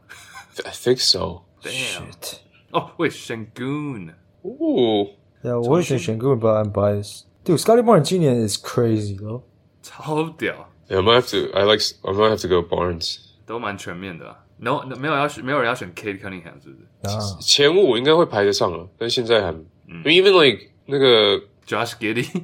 [0.64, 1.42] ，I think so。
[1.64, 2.04] ？Damn，
[2.72, 5.08] 哦，喂，Shangoon，哦，
[5.42, 7.24] 对啊，我会选选 Good but I'm biased。
[7.44, 9.44] Dude, Scotty Barnes 今年 is crazy 咯。
[9.82, 11.58] 超屌，I might have to.
[11.58, 11.84] I like.
[12.04, 13.18] I might have to go Barnes。
[13.46, 14.38] 都蛮全面的啊。
[14.58, 19.50] No，没有要选，没有人要选 Kate Cunningham 是不是啊，前五应该会排得上了，但现在还，
[19.88, 22.44] 因为 even like 那个，？Josh Giddey、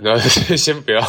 [0.00, 0.20] 然后
[0.56, 1.00] 先不要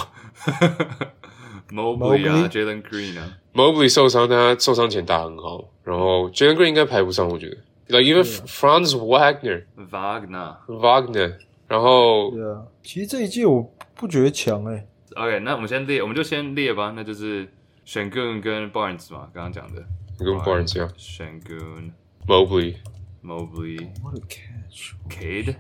[1.72, 7.58] Mobley 啊 Mobley，Jalen Green 啊，Mobley 受伤，但他受伤前打很好，然后 Jalen Green 应该排不上，我觉得。
[7.88, 10.58] Like even Franz Wagner、Wagner。
[10.68, 12.66] Wagner，然后对啊。
[12.82, 14.88] 其实这一届我不觉得强诶。
[15.16, 16.94] OK，那我们先列，我们就先列吧。
[16.96, 17.48] 那就是
[17.86, 19.84] 选 Goon 跟 Barnes 嘛，刚刚讲的。
[20.18, 21.92] 跟 Barnes 一样 Shangoon、
[22.28, 22.76] Mobley、
[23.24, 25.56] Mobley、What a catch！Cade、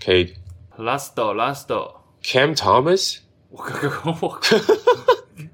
[0.00, 0.34] Cade、
[0.76, 2.00] Lasto、Lasto。
[2.22, 3.20] Cam Thomas。
[3.48, 4.38] 我刚刚我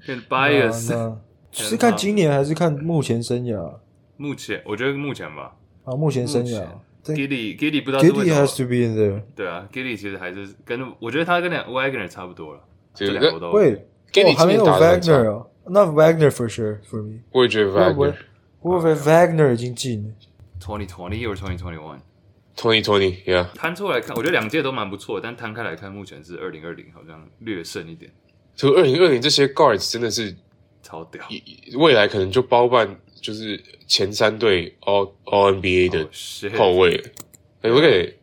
[0.05, 0.89] 跟 bias。
[0.93, 1.17] 那
[1.51, 3.79] 是看今年还是看目前生涯？
[4.17, 5.55] 目前我觉得目前吧
[5.87, 6.61] 啊，目前生涯。
[7.05, 9.21] Giddy Giddy 不知道是为 Giddy 什么 has to be in there。
[9.33, 12.59] 对啊，Giddy 其实还是跟我觉得他跟两 Wagner 差不多了，
[12.93, 17.19] 这这个两个都喂，Giddy 哦还没有 Wagner 哦，那 Wagner for sure for me。
[17.31, 18.13] 我也觉得 Wagner。
[18.59, 20.09] 我以为 Wagner 已经进了。
[20.59, 21.99] twenty twenty or twenty twenty one。
[22.57, 23.45] Twenty twenty，yeah。
[23.53, 28.11] 摊出来看，我觉得两届都蛮不错，但摊开来看，目前是二零二零好像略胜一点，
[28.53, 30.35] 就二零二零这些 guards 真的是
[30.81, 31.23] 超屌。
[31.77, 36.96] 未来可能就包办就是前三队 All All NBA 的 Oh, shit 后卫。
[37.62, 38.14] 哎，look at it，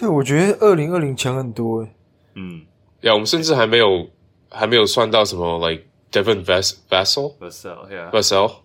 [0.00, 1.94] 对，我觉得二零二零强很多诶。
[2.34, 2.66] 嗯
[3.02, 4.10] 呀，我们甚至还没有
[4.50, 8.56] 还没有算到什么 like Devin Vass Vassell ，Vassell，yeah， Vassell，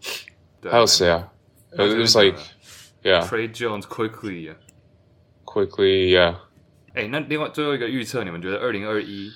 [0.61, 1.31] 对还有谁啊？
[1.71, 2.37] 呃，just like
[3.03, 4.55] yeah Trey Jones quickly 啊。
[5.45, 6.35] quickly yeah。
[6.93, 9.31] 哎，那另外最后一个预测，你们觉得二零二一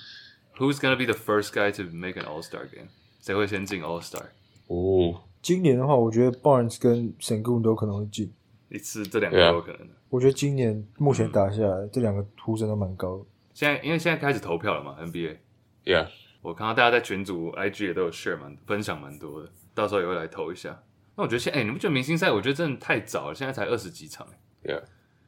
[0.58, 2.90] Who's gonna be the first guy to make an All Star game？
[3.22, 4.26] 谁会先进 All Star？
[4.68, 8.33] 哦， 今年的话，我觉得 Barnes 跟 Sengun 都可能会进。
[8.69, 9.95] 一次这两个都有可能的。
[10.11, 13.25] 我觉得今年目前打下来，这两个呼声都蛮高的。
[13.55, 15.37] 现在因为现在开始投票了嘛，NBA。
[15.85, 16.07] yeah，
[16.43, 20.83] 我看到大家在群组、IG 也都有 share 蛮分享蛮多的，到时候也会来投一下。
[21.17, 22.31] 那我觉得现在，哎、你不觉得明星赛？
[22.31, 24.27] 我觉得真的太早了，现在才二十几场、
[24.63, 24.75] 欸。
[24.75, 24.83] yeah，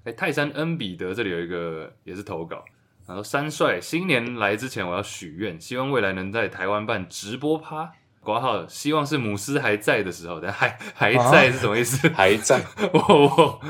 [0.05, 2.64] 哎，泰山恩比德这里有一个也是投稿，
[3.07, 7.92] 然后三帅新年来之前我要许愿，希望未来能在台湾办直播趴。
[8.23, 12.09] 挂号希望是母狮还在的时候，但还还在是什么意思？
[12.15, 12.63] 还在。
[12.93, 13.61] 我我，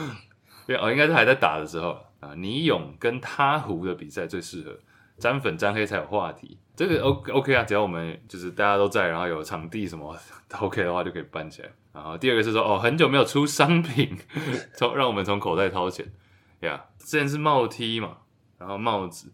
[0.80, 2.34] 哦，应该是还在打的时候啊。
[2.36, 4.76] 倪勇跟他湖的比赛最适合
[5.18, 10.16] 沾粉沾黑才有话题，这个 O OK 啊，只要我们就是大家都在，然后有场地什么
[10.58, 11.68] OK 的话，就可以办起来。
[11.92, 14.16] 然后第二个是说，哦，很久没有出商品，
[14.74, 16.06] 从让我们从口袋掏钱
[16.60, 16.84] 呀。
[16.98, 18.18] Yeah, 之前是帽 T 嘛，
[18.58, 19.32] 然后帽子，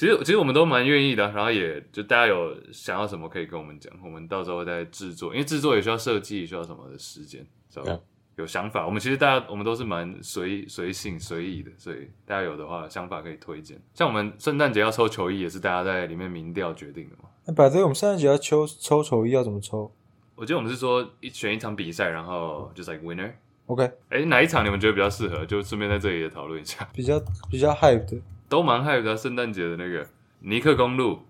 [0.00, 8.00] 其实其实我们都蛮愿意的，然后也就大家有想要什么可以跟我们讲，我们到时候再制作，因为制作也需要设计，需要什么的时间，是吧
[8.36, 13.78] 有想法，我们其实大家我们都是蛮随随性随意的，所以大家有的话想法可以推荐。
[13.92, 17.28] 像我们圣诞节要抽球衣，也是大家在里面民调决定的嘛。
[17.44, 19.92] 那百德，我们圣诞节要抽抽球衣要怎么抽？
[20.34, 23.30] 我觉得我们是说一选一场比赛，然后就是 like winner。
[23.66, 25.44] OK，哎，哪一场你们觉得比较适合？
[25.44, 26.88] 就顺便在这里也讨论一下。
[26.94, 28.16] 比较比较 hype 的，
[28.50, 29.16] 都蛮 hype 的。
[29.16, 30.06] 圣诞节的那个
[30.40, 31.20] 尼克公路、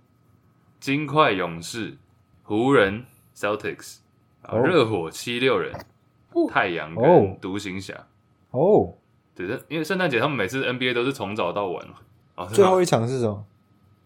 [0.81, 1.97] 金块勇士、
[2.43, 3.05] 湖人
[3.37, 3.99] Celtics，
[4.43, 5.73] 然后热火七六人。
[6.49, 8.07] 太阳跟独行侠
[8.53, 8.95] 哦，
[9.35, 11.95] 对的，因为圣诞节他们每次 NBA 都是从早到晚嘛。
[12.37, 13.45] 哦，最后一场是什么？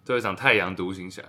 [0.07, 1.23] 最后一场太阳独行侠，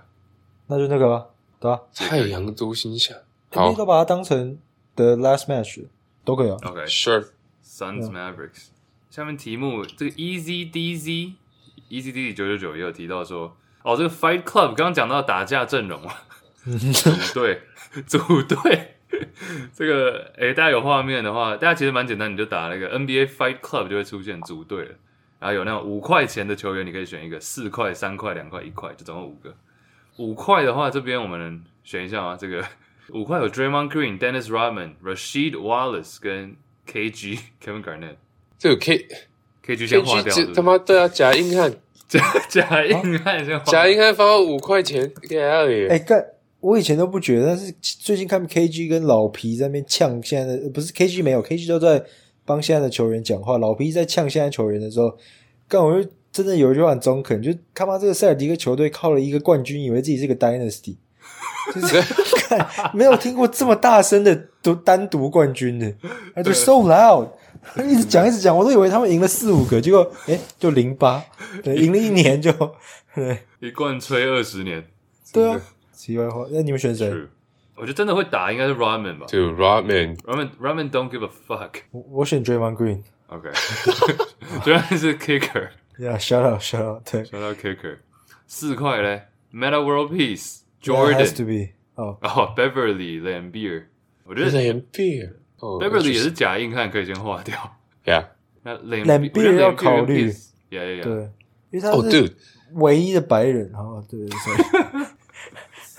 [0.68, 1.26] 那就那个吧，
[1.60, 1.82] 对吧？
[1.94, 3.14] 太阳独行侠
[3.50, 4.58] ，NBA 都把它当成
[4.94, 5.84] the last match，
[6.24, 6.56] 都可以啊。
[6.64, 8.68] OK，Sure，Suns Mavericks。
[9.10, 11.34] 下面题目这个 Easy DZ
[11.90, 16.22] Easy DZ 九九九也有提到说，哦，这个 Fight Club 刚刚讲到打架阵容啊，
[16.64, 17.62] 组队
[18.06, 18.92] 组队。
[19.72, 24.94] 这个诶，大家有画面的话，大家其实蛮简单，你就打那个 NBA Fight Club 就会出现组队了。
[25.38, 29.54] 然后有那种五块钱的球员，你可以选一个；四块、三块、两块、一块，就总共五个。
[30.18, 32.36] 五块的话，这边我们选一下啊。
[32.36, 32.66] 这个
[33.10, 38.16] 五块有 Draymond Green、Dennis Rodman、Rasheed Wallace 跟 KG Kevin Garnett。
[38.58, 39.06] 这个 K
[39.66, 41.72] KG 先划掉是不是，他妈对啊，假硬汉，
[42.08, 45.88] 假 假硬汉先划，假硬汉发五块钱给他里。
[45.88, 46.24] 哎干！
[46.60, 52.02] 我以前都不觉得，但是最近看 KG 跟老皮在那边呛现在的，不是 KG 没有，KG 都在
[52.44, 53.58] 帮现在的球员讲话。
[53.58, 55.16] 老皮在呛现在球员的时候，
[55.68, 60.96] 干我就真的有一句话很中肯，就他妈这个塞尔迪克球队靠了一个冠军，以为自己是个 dynasty，
[61.74, 62.00] 就是
[62.48, 65.92] 看没有听过这么大声的独单独冠军的，
[66.34, 67.28] 他就 so loud，
[67.84, 71.22] 一直讲一直讲，我都以为他们赢了四五个，结果哎就零八，
[71.62, 72.52] 对，赢了一年就
[73.14, 74.86] 对，一贯吹二十年，
[75.32, 75.60] 对啊。
[75.98, 77.10] 题外话，那你们选谁？
[77.74, 79.26] 我觉得真的会打应该是 Rodman 吧。
[79.28, 81.80] 对，Rodman，Rodman，Rodman don't give a fuck。
[81.90, 83.02] 我我选 Draymond Green。
[83.26, 85.70] OK，Draymond 是 kicker。
[85.98, 87.98] Yeah，shout out，shout out，对，shout out kicker。
[88.46, 91.72] 四块嘞，Meta World Peace，Jordan has to be。
[91.96, 93.86] 哦哦，Beverly Lambier，。
[94.24, 94.50] 我觉得
[95.58, 97.76] Lambeer，Beverly 也是假硬汉，可以先划掉。
[98.04, 98.26] Yeah。
[98.62, 100.30] 那 Lambeer 要考虑。
[100.70, 101.12] Yeah，yeah，对，
[101.70, 102.36] 因为他是
[102.72, 103.72] 唯一的白人。
[103.74, 104.36] 哦，对对对。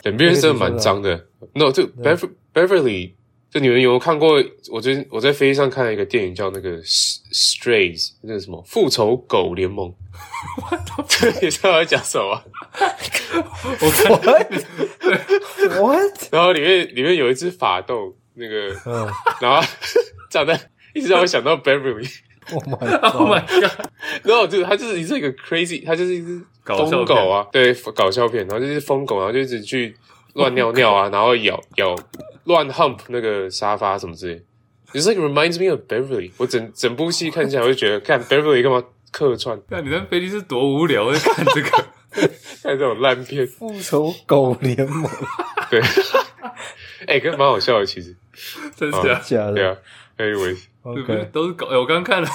[0.03, 1.27] 两边 真的蛮脏的。
[1.53, 3.13] No，就 Beverly Beverly，
[3.49, 4.43] 就你们有没有看过？
[4.69, 9.93] 我最近我在飞机上看了一个电影，叫那个 Strays，那个什么复仇狗联盟。
[11.41, 12.43] 你知道我在讲什么？
[13.79, 13.89] 我
[15.69, 16.27] What？What？
[16.31, 19.07] 然后里面里面有一只法斗，那个，嗯
[19.41, 19.67] 然后
[20.29, 20.57] 长得
[20.93, 22.09] 一直让我想到 Beverly。
[22.49, 23.87] Oh my Oh god，my god！
[24.23, 29.93] 然后就他就是一只一个 crazy，他就是一只疯狗啊，对，搞笑片，然后就是疯狗，然后就一直去
[30.33, 31.93] 乱尿尿啊，然后咬咬
[32.45, 34.41] 乱 hump 那个沙发什么之类。
[34.93, 36.31] It's like reminds me of Beverly。
[36.37, 41.85] 我整整部戏看起来，我就觉得看 Beverly 干嘛客串，那你在飞机是多无聊，我在看这个。
[42.63, 43.45] 看这种烂片。
[43.47, 45.09] 复仇狗联盟，
[45.69, 45.81] 对，
[47.07, 48.15] 哎、跟蛮好笑的，其实。
[48.75, 49.75] 真是啊，假的对啊
[50.17, 51.65] ，Anyways，对不是都是狗。
[51.67, 52.29] 哎我刚刚看了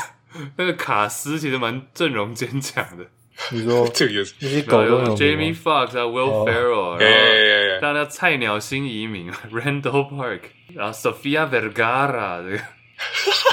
[0.56, 3.04] 那个卡斯，其实蛮阵容坚强的，
[3.52, 4.34] 你说这个也是。
[4.40, 7.80] 那些狗都有有 Jamie Foxx 啊，Will 哦 Ferrell，啊哎然后！
[7.80, 10.40] 大家菜鸟新移民啊，Randall Park，
[10.74, 12.62] 然后 Sofia Vergara 这个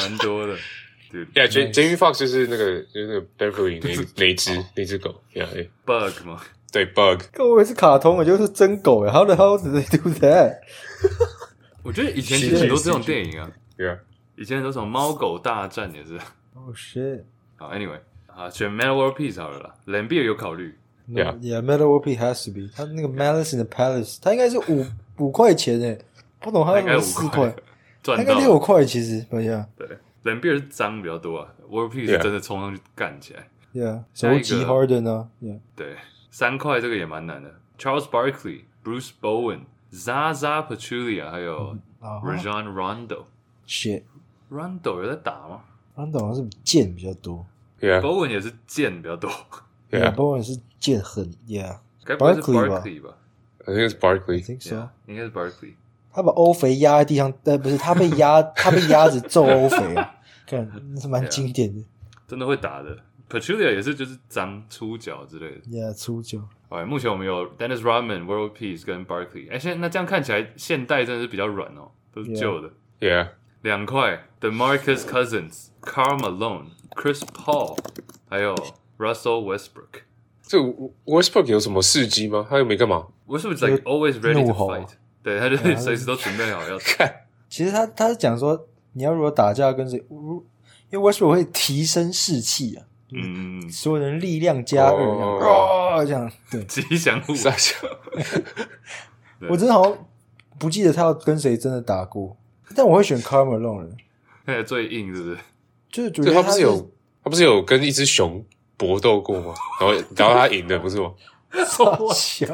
[0.02, 0.58] 蛮多的，
[1.12, 6.42] 对 Yeah, J Jamie Foxx 就是那个就是那个 Beverly 那那一只那只狗，Yeah，yeah，Bug 吗，
[6.72, 10.60] 对 Bug，跟我以为是卡通的，就是真狗哎，How the hell did they do that？
[11.84, 14.00] 我觉得以前其实很多这种电影啊，Yeah，
[14.36, 16.20] 以前很多什么猫狗大战也是。
[16.56, 17.24] Oh shit！
[17.56, 20.78] 好，Anyway，啊，选 Metal World Peace 好了啦，Lambeer 有考虑
[21.10, 21.40] ，Yeah.
[21.40, 22.70] Yeah, Metal World Peace has to be。
[22.76, 24.86] 他那个 Malice in the Palace，他应该是五
[25.18, 25.98] 五块钱诶，
[26.40, 27.56] 不懂他为什应该五么四块块，，
[28.04, 29.26] 他他应该六块其实。
[29.32, 29.88] 对呀对
[30.30, 33.48] ，Lambeer 是脏比较多啊 Peace Yeah 真的冲上去干起来。
[33.74, 35.96] ，Yeah，下一个手击 Harden 啊，Yeah，对，
[36.32, 39.62] 三块这个也蛮难的，Charles Barkley、Bruce Bowen、
[39.94, 43.24] Zaza Pachulia 还有啊 Rajon Rondo。
[43.68, 45.62] ，Shit，Rondo 有在打吗
[45.96, 47.46] 安董好像是剑比较多
[47.82, 49.30] Yeah，？Bowen 也是剑比较多
[49.92, 53.16] ，，Yeah，Bowen 是剑很，Yeah，该不会是 Barkley 吧 Barkley 吧
[53.66, 54.44] ？I think it's Barkley。
[54.44, 54.90] think so。
[55.06, 55.74] 应该是 Barkley。
[56.12, 60.16] 他把欧肥压在地上，呃，不是他被压，他被鸭子揍欧肥啊，
[60.50, 61.84] 看那是蛮经典的
[62.28, 62.98] 真的会打的。
[63.30, 65.62] Pachulia 也是就是脏出脚之类的。
[65.70, 69.52] ，Yeah，出脚哎，目前我们有 Dennis Rodman、World Peace 跟 Barkley。
[69.52, 72.72] 哎，现在那这样看起来现代真的是比较软哦，都是旧的。
[73.00, 73.30] Yeah，
[73.62, 77.78] 两块 The Marcus Cousins、Karl Malone、Chris Paul，
[78.28, 78.56] 还有
[78.98, 80.02] Russell Westbrook。
[80.42, 80.58] 这
[81.06, 82.48] Westbrook 有什么事迹吗？
[82.50, 83.06] 他又没干嘛。
[83.28, 84.90] Westbrook like always ready to fight，
[85.22, 86.80] 对，他就是随时都准备好要。
[86.80, 90.44] 看，其实他他是讲说，你要如果打架跟谁，如
[90.90, 95.40] 因为 Westbrook 会提升士气啊，嗯所有人力量加二，这样哦
[95.96, 96.64] 哦，这样对。
[96.66, 97.34] 吉祥物。
[99.50, 99.98] 我真的好像
[100.58, 102.36] 不记得他要跟谁真的打过，
[102.76, 103.96] 但我会选 Karl Malone 的，
[104.46, 105.38] 看起来最硬，是不是？
[105.92, 106.92] 就是觉对得是他不是有
[107.24, 108.44] 他不是有跟一只熊
[108.76, 109.54] 搏斗过吗？
[109.80, 111.12] 然后然后他赢的不是吗？
[111.66, 112.48] 傻笑，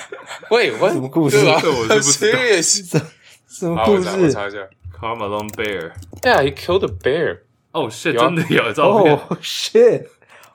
[0.50, 3.02] 喂，我什么故事对吧这我是不知道 Serious？
[3.46, 4.32] 什么故事我事？
[4.32, 4.58] 查一下。
[5.04, 5.92] Karl Malone Bear。
[6.22, 7.40] Yeah, he killed a bear.
[7.72, 9.14] 哦，shit，有啊真的有照片。
[9.14, 10.06] 哦、shit！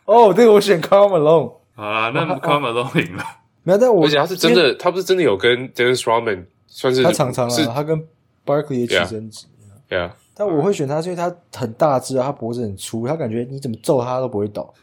[0.06, 3.24] 哦，这个我选 Karl Malone，好啦，那 Karl Malone 赢了。
[3.62, 8.04] 没有，但我而且他是真的，他不是真的有跟 Dennis Rodman 算是他常常是啊，他跟
[8.44, 9.46] Barkley 也起争执。
[9.88, 14.74] Yeah，但我会选他，是因为他很大只啊，他脖子很粗，他感觉你怎么揍他都不会倒。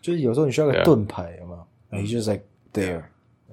[0.00, 0.84] 就是有时候你需要个 Yeah.
[0.84, 2.00] 盾牌，有没有？
[2.00, 3.02] 你就是 like there。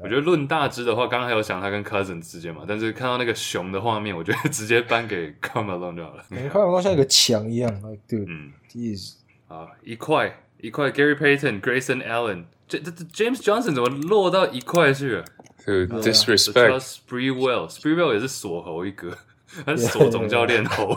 [0.02, 6.24] 我觉得论大只的话，刚刚还有想他跟 Cousin 之间嘛，但是看到那个熊的画面，我觉得直接颁给 Karl Malone 就好了。
[6.30, 9.16] 感觉 Karl Malone 像一个墙一样，like dude，嗯 is
[9.48, 15.26] 好，一块一块，Gary Payton、Grayson Allen，这这这 James Johnson 怎么落到一块去了
[15.66, 16.80] 这个 disrespect。
[16.80, 19.18] ？Spreewell，Spreewell 也是锁喉一哥，
[19.66, 20.96] 他是锁总教练喉。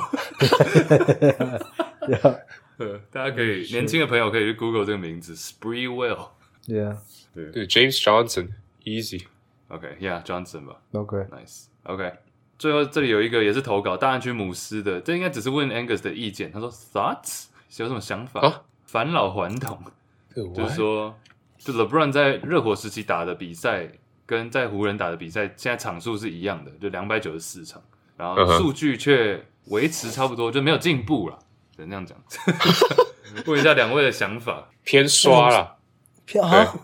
[3.10, 6.28] 大家可以年轻的朋友可以去 Google 这个名字 Spreewell。
[6.66, 6.96] yeah
[7.34, 7.98] 对，James
[8.84, 9.24] Johnson，easy。
[9.68, 10.76] OK，Yeah，Johnson 吧。
[10.92, 12.12] OK Nice，OK、
[12.58, 16.52] 最后这里有一个也是投稿大安区姆斯的，这应该只是问 Angus 的意见。
[16.52, 18.40] 他说 Thoughts 有什么想法？
[18.40, 19.82] 啊返老还童，
[20.36, 21.18] 就就是说，
[21.56, 23.90] 就 LeBron 在热火时期打的比赛，
[24.26, 27.82] 跟在湖人打的比赛，现在场数是一样的，就两百九十四场，
[28.18, 31.38] 然后数据却维持差不多，就没有进步了，
[31.74, 32.18] 只能这样讲。
[33.48, 34.68] 问一下两位的想法。
[34.84, 35.78] 偏刷了。
[36.26, 36.74] 偏啊，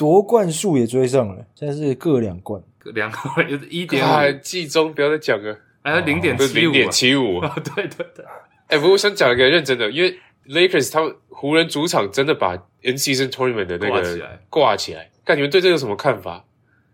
[0.00, 2.62] 夺冠数也追上了，现在是各两冠。
[2.78, 7.36] 各两个人一点啊，五，季中不要再讲了，还有零点七五，零点七五。
[7.44, 8.24] 啊，对对对，
[8.68, 10.18] 哎，不过我想讲一个认真的，因为
[10.48, 15.10] Lakers 他们湖人主场真的把 In Season Tournament 的那个挂起来挂起来。
[15.22, 16.46] 看你们对这个有什么看法？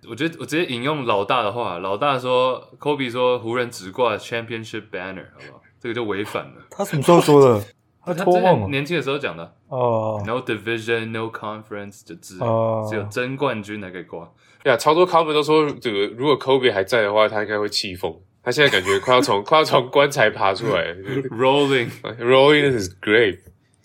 [0.09, 5.63] 我觉得我直接引用老大的话，老大说，Kobe 说湖人只挂 Championship Banner，好不好？
[5.81, 6.55] 这个就违反了。
[6.71, 7.65] 他什么时候说的？
[8.05, 14.31] 他他之托梦年轻的时候讲的哦，No Division, No Conference，就只、哦只有争冠军才可以挂。
[14.63, 18.15] 对啊，超多 comment 都说，这个如果 Kobe 还在的话，他应该会气疯。
[18.43, 20.95] 他现在感觉快要从 快要从棺材爬出来。
[21.31, 23.41] Rolling，Rolling is great。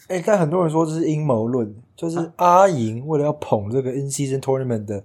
[0.07, 5.03] 哎、但很多人说这是阴谋论，就是阿银为了要捧这个 In Season Tournament 的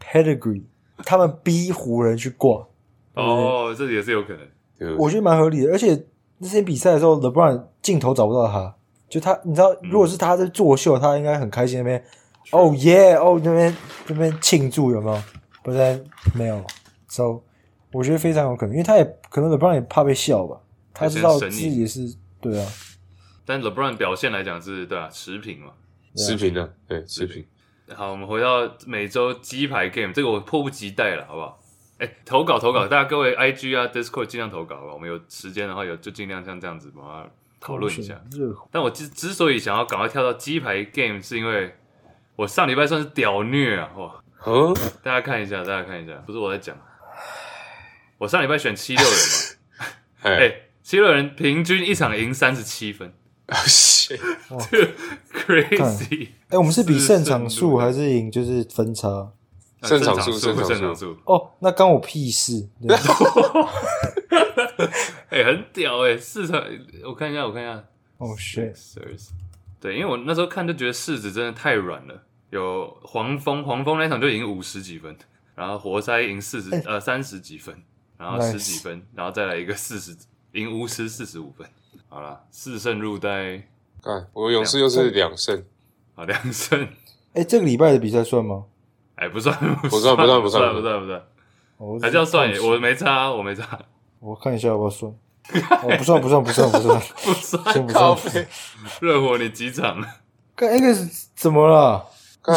[0.00, 0.62] pedigree，
[0.98, 2.66] 他们逼湖人去挂。
[3.14, 4.40] 哦，这也是有可能。
[4.78, 5.72] 对我觉得蛮合理的。
[5.72, 6.04] 而且
[6.38, 8.74] 那天比赛的时候，LeBron 镜头找不到他，
[9.12, 12.02] 就他，你知道，如果是他在作秀，他应该很开心那边，
[12.50, 15.22] 哦耶，哦那边那边庆祝有没有？
[15.62, 16.02] 不然
[16.34, 16.64] 没有
[17.08, 17.42] ，so
[17.92, 20.58] 我觉得非常有可能，因为他也可能 LeBron 也怕被笑吧，
[20.94, 22.66] 他知道自己也是对啊。
[23.44, 25.72] 但 LeBron 表现来讲是对啊，持平嘛，
[26.16, 27.44] 持平的，对，持平。
[27.94, 31.60] 好，我们回到每周鸡排 game，这个我迫不及待了，好不好？
[31.98, 34.94] 哎，投稿投稿，大家各位 IG 啊 Discord 尽量投稿，吧？
[34.94, 37.30] 我们有时间的话，有就尽量像这样子把它
[37.62, 38.20] 讨论一下。
[38.70, 41.74] 但我之之所以想要赶快跳到鸡排 game，是因为
[42.36, 44.14] 我上礼拜算是屌虐啊，哇！
[44.44, 46.76] 哦，大家看一下，大家看一下，不是我在讲，
[48.18, 49.14] 我上礼拜选七六人
[49.78, 49.86] 嘛，
[50.30, 50.52] 哎，
[50.82, 53.12] 七六人平均一场赢三十七分。
[53.46, 54.18] 啊， shit，
[54.70, 54.92] 这个
[55.32, 56.28] crazy！
[56.48, 59.30] 哎，我们是比胜场数还是赢就是分差？
[59.82, 61.16] 胜场数，胜场数。
[61.24, 62.68] 哦，那关我屁事！
[65.32, 66.62] 哎，很屌哎，四场，
[67.04, 67.82] 我看一下，我看一下。
[68.18, 68.76] 哦，shit！
[69.80, 72.22] 对，因为我那时候看就觉得柿子真的太软了。
[72.50, 75.16] 有黄蜂，黄蜂那场就赢五十几分，
[75.54, 77.74] 然后活塞赢四十，呃，三十几分，
[78.18, 80.14] 然后十几分，然后再来一个四十，
[80.52, 81.66] 赢巫师四十五分。
[82.10, 83.66] 好了，四胜入袋。
[84.02, 85.64] 看，我勇士又是两胜，
[86.14, 86.86] 好，两胜。
[87.32, 88.66] 哎，这个礼拜的比赛算吗？
[89.14, 89.56] 哎，不算，
[89.88, 91.22] 不算，不算，不算，不算，不算。
[92.02, 93.80] 还是要算耶，我没差，我没差。
[94.20, 95.12] 我看一下要不要算。
[95.82, 97.72] 哦，不算，不算，不算，不算， 不算。
[97.74, 98.46] 先不算。
[99.00, 100.02] 热火，你几场？
[100.56, 102.06] 看 X 怎么了？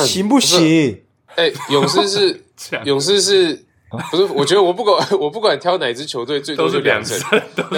[0.05, 1.03] 行不行？
[1.35, 2.45] 哎，勇士是
[2.85, 3.65] 勇士是。
[4.11, 7.17] 不是，我觉得我不管我不管挑哪支球队，最多是两胜，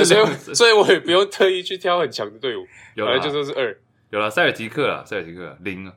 [0.03, 3.77] 所以所以我也不用特意去挑很强的队伍，有来就说是二，
[4.09, 5.93] 有了塞尔提克了，塞尔提克零了，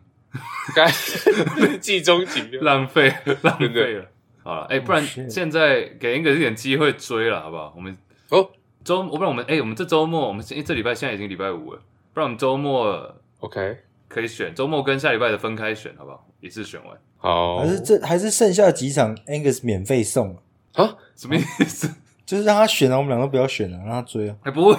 [0.74, 0.92] 该
[1.80, 4.04] 季中情浪费浪费了，
[4.42, 7.72] 好了，哎，不然现在给英格一点机会追了，好不好？
[7.74, 7.96] 我们
[8.28, 8.46] 哦
[8.84, 11.80] 周，我不然我们哎，我们这周末我们这礼拜现在已经礼拜五了，
[12.12, 13.78] 不然我们周末 OK
[14.08, 16.26] 可以选周末跟下礼拜的分开选，好不好？
[16.40, 16.96] 一次选完。
[17.18, 20.36] 好，还是这还是剩下几场 Angus 免费送
[20.74, 20.96] 啊？
[21.14, 21.88] 什么意思？
[22.24, 24.36] 就是让他选啊，我们两个不要选了，让他追啊。
[24.42, 24.76] 还不会？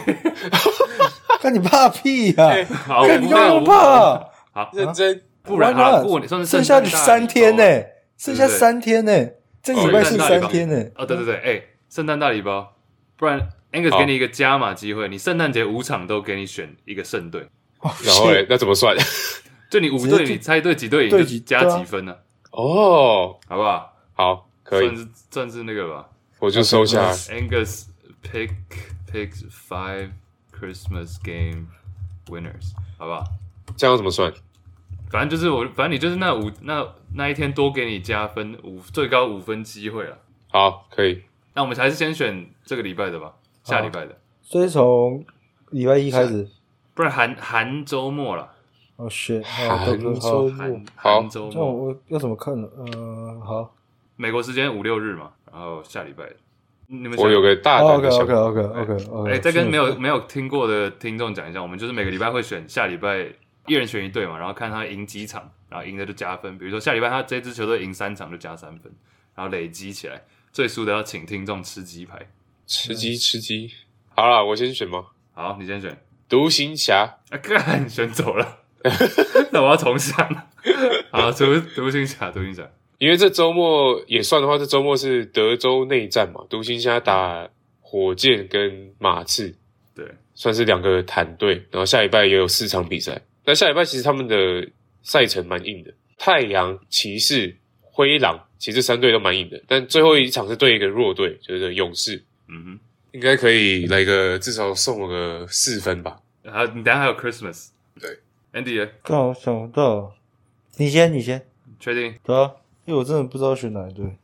[1.42, 2.66] 看你怕屁呀！
[2.86, 4.30] 好，你干嘛怕？
[4.54, 5.22] 好，认真。
[5.44, 7.64] 不然啊，过年剩下三天呢，
[8.16, 9.12] 剩下三天呢，
[9.64, 10.86] 这个礼拜剩三天呢。
[10.96, 12.76] 哦，对对对，哎，圣诞大礼包，
[13.18, 17.48] 不然 Angus 给你一个加码机会，你圣诞节五场都给你选一个胜队。
[18.04, 18.96] 然后哎，那怎么算？
[19.70, 22.16] 就你五队，你猜对几队赢就加几分呢？
[22.52, 23.94] 哦，好不好？
[24.14, 26.10] 好，可以，算是算是那个吧。
[26.40, 27.12] 我就收下。
[27.14, 27.86] Angus
[28.22, 28.52] pick
[29.12, 30.12] picks five
[30.54, 31.68] Christmas game
[32.28, 33.24] winners，好不好？
[33.78, 34.34] 这样怎么算？
[35.10, 40.18] 反正就是我，反正你就是那五那那一天多给你加分五最高五分机会了。
[40.50, 41.24] 好，可以。
[41.54, 43.34] 那我们还是先选这个礼拜的吧，
[43.64, 44.18] 下礼拜的。
[44.42, 45.24] 所以从
[45.70, 46.48] 礼拜一开始，
[46.94, 48.52] 不然含含周末了。
[48.98, 50.48] 哦，选寒周。
[50.50, 52.68] 末，寒周末，那我要怎么看呢？
[52.78, 53.74] 呃，好，
[54.16, 56.26] 美国时间五六日嘛，然后下礼拜，
[56.86, 63.28] 你们我有个大胆的想法，OK，OK，OK，OK，哎，再跟没有没有听过的听众讲一下，我们就是每个礼拜会选下礼拜
[63.66, 68.92] 一人选一队嘛，然后看他赢几场，然后赢的就加分，比如说下礼拜他这支球队赢三场就加三分，
[69.34, 72.28] 然后累积起来，最输的要请听众吃鸡排，
[72.66, 73.72] 吃鸡吃鸡，
[74.16, 75.06] 好了，我先选吗？
[75.34, 75.98] 好，你先选，
[76.30, 78.60] 独行侠，啊，干，选走了。
[79.52, 80.18] 那我要重想。
[81.12, 82.70] 好，独独行侠，独行侠。
[82.98, 87.50] 因为这周末也算的话，这周末是德州内战嘛，独行侠打
[87.80, 89.56] 火箭跟马刺，
[89.96, 91.56] 对，算是两个坦队。
[91.72, 93.22] 然后下礼拜也有四场比赛。
[93.44, 94.68] 那下礼拜其实他们的
[95.02, 99.62] 赛程蛮硬的，太阳、骑士、灰狼，其实这三队都蛮硬的。
[99.68, 102.24] 但最后一场是对一个弱队，就是勇士。
[102.52, 102.80] 嗯哼，
[103.14, 106.20] 应该可以来个至少送我个四分吧。
[106.46, 107.70] 好，你等下还有 Christmas。
[108.00, 108.20] 对。
[108.54, 110.14] Andy，刚好想不到，
[110.76, 111.48] 你先，你先，
[111.80, 112.14] 确定？
[112.22, 112.52] 对啊，
[112.84, 114.18] 因为我真的不知道选哪一队。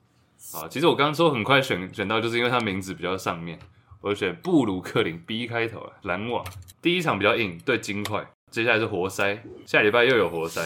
[0.52, 3.58] 好，其实我刚刚说很快选选到，就是因为他名字比较上面，
[4.02, 6.46] 我就选布鲁克林 B 开头了，篮网。
[6.82, 10.62] 第一场比较硬，对金块，接下来是活塞，下礼拜又有活塞，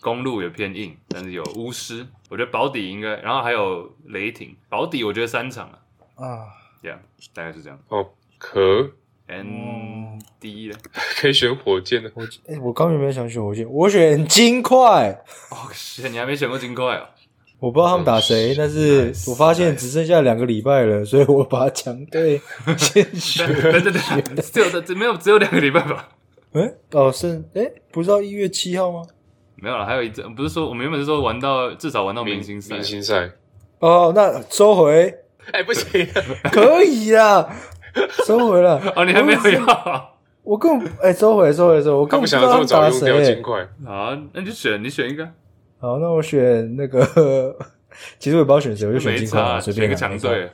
[0.00, 5.68] 公路也偏硬，但是有巫师，我觉得保底应该，然后还有雷霆，保底我觉得三场
[6.14, 6.46] 啊，啊，
[6.82, 6.98] 这样
[7.32, 7.78] 大概是这样。
[7.88, 8.06] 哦，
[8.38, 8.90] 可。
[9.28, 10.76] N D 了，
[11.16, 12.10] 可以选火箭的。
[12.10, 13.66] 火箭，哎，我刚有没有想选火箭？
[13.70, 15.10] 我选金块。
[15.50, 17.06] 哦，是，你还没选过金块哦？
[17.60, 22.38] 我不知道他们打谁，但是我发现只剩下两个礼拜了，所以我把强队
[22.76, 23.46] 先选。
[23.62, 26.08] 对对对，只有只没有只有两个礼拜吧？
[26.52, 29.02] 哎，哦，是哎，不是到一月七号吗？
[29.54, 33.30] 没有了，还有一阵，不是说我们原本是说玩到至少玩到明星赛，明星赛。
[33.78, 35.14] 哦，那收回。
[35.52, 36.06] 哎，不行，
[36.52, 37.48] 可以啊。
[38.24, 38.80] 收回了。
[38.96, 40.10] 哦，你还没有要？
[40.42, 43.42] 我根本哎，收回收回收回，我根本不知道要打谁。
[43.84, 45.24] 好，那你就选，你选一个。
[45.78, 47.56] 好，那我选那个。
[48.18, 50.50] 其实我也不知道选谁，我就选金块，随便一个强队。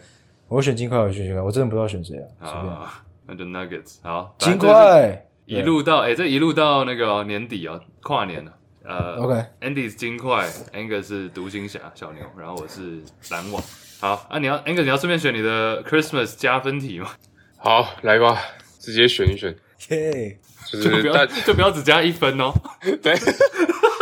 [0.49, 2.47] 我选金块，我选金块，我真的不知道选谁啊。
[2.47, 2.89] 好，
[3.27, 3.99] 那就 Nuggets。
[4.03, 8.53] 好，金块一路到哎，这一路到那个年底啊，跨年了。
[8.89, 13.63] 呃，OK，Andy 是金块，Angus 是独行侠小牛，然后我是篮网。
[14.01, 17.11] 好啊，你要 Angus，你要顺便选你的 Christmas 加分题吗？
[17.59, 18.41] 好，来吧，
[18.81, 19.55] 直接选一选。
[19.91, 20.39] 耶，
[20.73, 22.51] 就不要 就不要只加一分哦。
[23.03, 23.15] 对，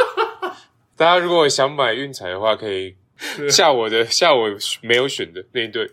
[0.97, 2.95] 大家如果想买运彩的话，可以。
[3.51, 4.47] 下我的下我
[4.83, 5.91] 没有选的那一队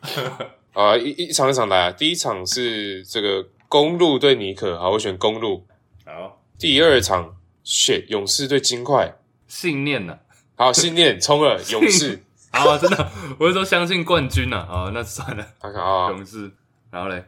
[0.74, 1.92] 啊，一一场一场来啊。
[1.92, 5.66] 第一场是这个公路对尼克，好，我选公路。
[6.06, 7.34] 好，第二场
[7.64, 9.16] 选勇士对金块，
[9.48, 10.20] 信念呢？
[10.56, 12.24] 好，信念 冲了勇士。
[12.52, 14.58] 啊，真的，我是说相信冠军呐。
[14.58, 15.48] 啊，那算了。
[15.60, 16.52] 看看啊，勇士。
[16.92, 17.26] 然后嘞，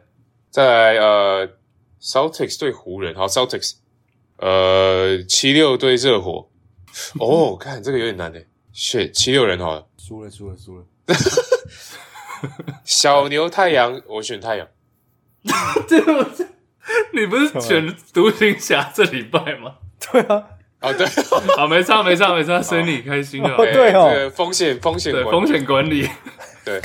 [0.50, 1.48] 再来呃
[2.00, 3.14] ，Celtics 对湖人。
[3.14, 3.74] 好，Celtics。
[4.36, 6.48] 呃，七六对热火。
[7.18, 8.46] 哦，看这个有点难诶。
[8.72, 10.84] 选七六人好了，输了输了输了。
[12.84, 14.68] 小牛太阳，我选太阳。
[15.88, 16.30] 这个
[17.12, 19.76] 你不是选独行侠这礼拜吗？
[20.12, 20.44] 对啊，
[20.80, 21.06] 哦对，
[21.56, 23.56] 好没差没差没差，所以你开心了。
[23.56, 26.08] 对哦，风险风险风险管理，
[26.64, 26.80] 对，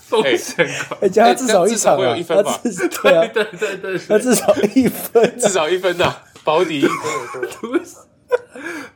[0.00, 2.60] 风险管理，加 至少一场会有一分吧？
[3.02, 6.14] 对啊，对对对，他至少一分，至少一分的
[6.44, 6.92] 保底一分。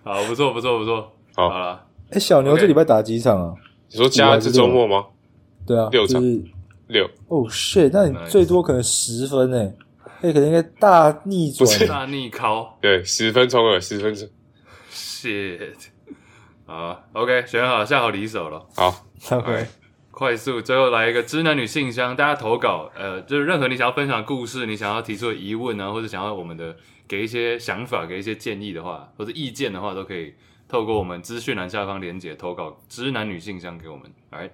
[0.04, 1.12] 好，不错不错不错。
[1.34, 1.48] 好。
[1.48, 3.54] 了，哎，小牛这礼拜打几场啊？
[3.90, 5.04] 你说加这周末吗？
[5.66, 6.20] 对啊，六场，
[6.88, 7.08] 六。
[7.28, 7.90] 哦，shit！
[7.92, 9.72] 那你最多可能十分诶，
[10.22, 12.78] 哎，可能应该大逆转，大逆考。
[12.80, 14.28] 对，十分钟了，十分钟。
[14.90, 15.88] shit！
[16.64, 18.66] 好，OK，选好，下好离手了。
[18.74, 19.66] 好，OK，
[20.10, 26.74] 快速，最后来一个知男女信箱，大家投稿，呃，就是任何你想要分享的故事，你想要提出的疑问啊，或者想要我们的
[27.06, 30.34] 给一些想法，给一些建议的话，或者意见的话，都可以。
[30.68, 34.10] 透过我们资讯栏下方连接投稿，直男女信箱给我们。
[34.30, 34.50] 来，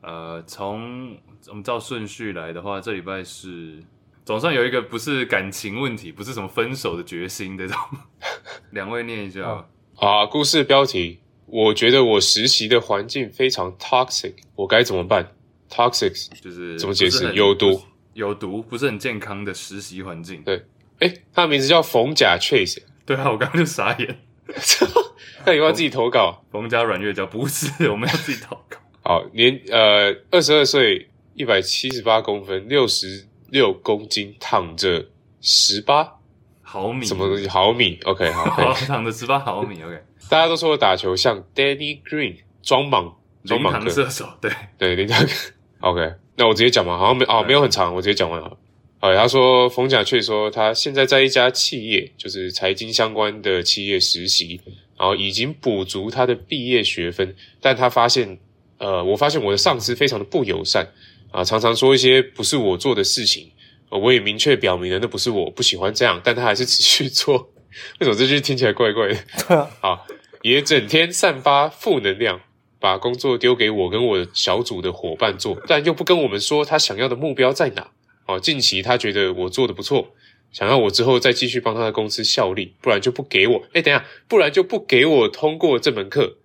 [0.00, 1.14] 呃，从
[1.48, 3.82] 我们照顺序来的话，这礼拜是
[4.28, 7.74] 总算有一个不是感情问题，不是什么分手的决心这种。
[8.72, 9.64] 两位念一下啊，
[9.96, 10.26] 啊。
[10.26, 15.32] 故事标题：我觉得我实习的环境非常 toxic，我该怎么办
[15.70, 17.32] ？toxic 就是怎么解释？
[17.32, 17.80] 有毒，
[18.12, 20.42] 有毒，不是很健康的实习环境。
[20.42, 20.62] 对，
[20.98, 22.82] 哎，他的名字叫逢甲 Chase。
[23.06, 24.20] 对啊，我刚刚就傻眼。
[25.46, 28.76] 那你要自己投稿，逢甲软月娇不是， 我们要自己投稿。
[29.02, 35.06] 好，年呃二十二岁，一百七十八公分，六十六公斤，躺着
[35.40, 36.18] 十八
[36.62, 39.82] 毫米，什么东西毫米？OK，好， 好躺着十八 毫米。
[39.82, 45.26] OK，大家都说我打球像 Danny Green，装莽，装莽射手，对对，林堂。
[45.80, 48.56] OK，那我直接讲嘛，好像没哦，没有很长，我直接讲完好了。
[49.00, 54.60] 好，他说冯甲却说他现在在一家企业，就是财经相关的企业实习。
[54.98, 58.36] 然后已经补足他的毕业学分，但他发现，
[58.78, 60.88] 呃，我发现我的上司非常的不友善
[61.30, 63.52] 啊，常常说一些不是我做的事情，
[63.90, 67.50] 我也明确表明了那不是我不喜欢这样，但他还是持续做。
[68.00, 69.14] 为什么这句听起来怪怪的？
[69.46, 70.00] 对啊，啊，
[70.42, 72.40] 也整天散发负能量，
[72.80, 77.90] 把工作丢给我跟我小组的伙伴做，但又不跟我们说他想要的目标在哪。
[78.26, 80.14] 哦，近期他觉得我做的不错。
[80.50, 83.62] 想要我之后再继续帮他的公司效力，不然就不给我。
[83.74, 86.38] 哎，等一下，不然就不给我通过这门课。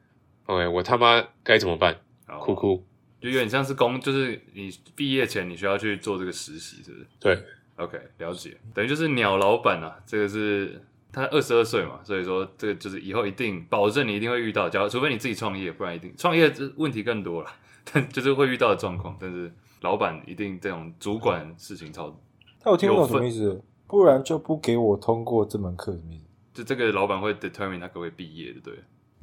[0.45, 2.01] OK，我他妈该怎么办？
[2.41, 2.83] 哭哭，
[3.23, 7.07] 就有点像是工，就是你毕业前你需要去做这个实习，是不是？
[7.21, 7.41] 对
[7.77, 8.57] ，OK，了解。
[8.73, 17.49] 等于就是鸟老板啊，这个是他二十二岁嘛，所以说这个就是以后一定保证你一定会遇到，假如除非你自己创业，不然一定创业这问题更多了，
[17.93, 19.15] 但就是会遇到的状况。
[19.17, 19.49] 但是
[19.79, 22.13] 老板一定这种主管事情超，
[22.59, 23.63] 他有听不懂什么意思？
[23.87, 26.25] 不然就不给我通过这门课，什么意思？
[26.55, 28.73] 就这个老板会 determine 他可不可以毕业的，对。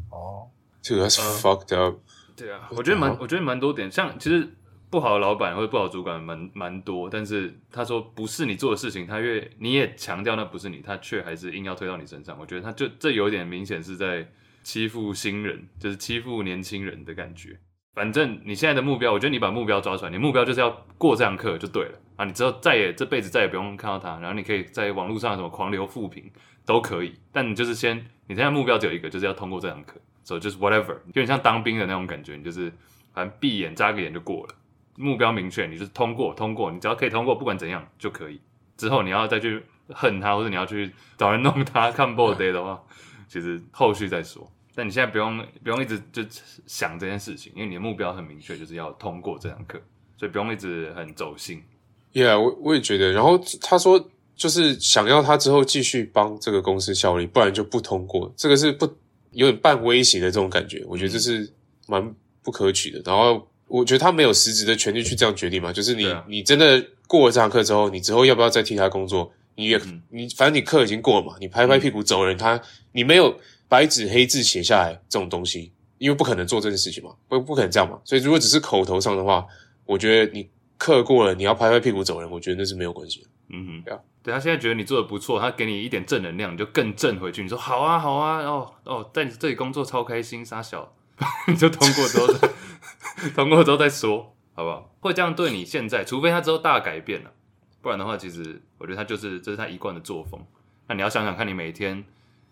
[0.09, 0.49] 哦，
[0.81, 1.99] 这个是 fucked up。
[2.41, 4.49] 对啊，我觉得蛮，我觉得蛮多点，像其实
[4.89, 12.37] 不好的老板或者不好主管蛮蛮多，但是他说不是你做的事情，他越你也强调那不是你，他却还是硬要推到你身上。
[12.41, 14.27] 我觉得他就这有点明显是在
[14.63, 17.59] 欺负新人，就是欺负年轻人的感觉。
[17.93, 22.25] 反正你现在的目标，我觉得你把目标抓出来，你目标就是要过这堂课就对了啊！
[22.25, 26.31] 你之后再也这辈子再也不用看到他，然后你可以在网络上什么狂流负评
[26.65, 27.97] 都可以，但你就是先，
[28.29, 30.01] 你现在目标只有一个，就是要通过这堂课
[30.31, 32.73] ，so 就是 whatever，有点像当兵的那种感觉，你就是
[33.13, 34.55] 反正闭眼眨个眼就过了，
[34.97, 38.41] 目标明确，你就是通过，通过，你只要可以通过，不管怎样就可以。
[38.77, 42.81] 之后你要再去恨他，或者你要去找人弄他看 board day 的话，
[43.29, 44.51] 其实后续再说。
[44.75, 46.23] 但你现在不用不用一直就
[46.67, 49.79] 想这件事情，因为你的目标很明确，就是要通过这堂课，
[50.17, 51.63] 所以不用一直很走心。
[52.13, 53.13] Yeah，我我也觉得。
[53.13, 58.33] 然后他说，就是想要他之后继续帮这个公司效力，不然就不通过。
[58.37, 58.89] 这个是不
[59.33, 61.51] 有点半威胁的这种感觉，我觉得这是
[61.87, 63.01] 蛮不可取的。
[63.05, 69.33] 然后我觉得他没有实质的权利去这样决定嘛，就是你、啊、你真的过了这堂课之后，你之后要不要再替他工作？
[69.57, 72.61] 你也、嗯、你反正你课已经过了嘛，你拍拍屁股走人，他
[72.93, 78.01] 你没有白纸黑字写下来这种东西，因为不可能做这件事情嘛，不不可能这样嘛。
[78.05, 79.47] 所以如果只是口头上的话，
[79.85, 80.49] 我觉得你。
[80.81, 83.27] 课过了，你要拍拍屁股走人，我觉得那是没有关系的。
[83.51, 87.43] 嗯哼，对啊，对他现在觉得你做的不错，他给你一点正能量，你就更正回去。
[87.43, 90.93] 你说好啊，好啊，哦哦，在你这里工作超开心，傻小，
[91.49, 92.27] 你就通过之后
[93.35, 94.95] 通过之后再说，好不好？
[95.01, 97.31] 会这样对你现在，除非他之后大改变了，
[97.81, 100.41] 不然的话，其实我觉得他就是这是他一贯的作风。
[100.87, 102.05] 那你要想想看，你每天，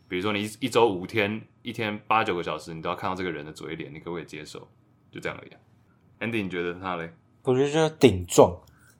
[0.08, 4.66] 比如说你一周五天，一天八九个小时，你都要看到这个人的嘴脸，你可不可以接受？
[5.10, 5.50] 就这样而已。
[6.24, 7.12] Andy，你觉得他嘞？
[7.42, 8.54] 我觉得就要顶撞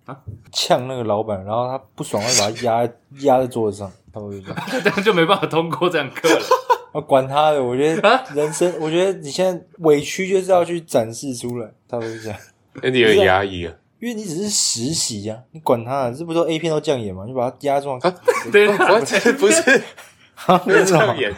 [0.08, 0.16] 啊，
[0.50, 2.82] 呛那个老板，然后他不爽，会把他压
[3.20, 6.40] 压在桌子上，他会这样， 这样就没办法通过这样课了。
[6.92, 12.38] 我 管他的，我觉得人生，我觉得你现在委屈就是要去展示出来，他会这样。
[12.82, 17.24] 那你有点压抑啊，因为你只是实习呀，你管他，这不都 A 片都这样演吗？
[17.26, 17.98] 你把他压住啊？
[18.50, 19.82] 对，我这不是，
[20.64, 21.30] 没有这样演，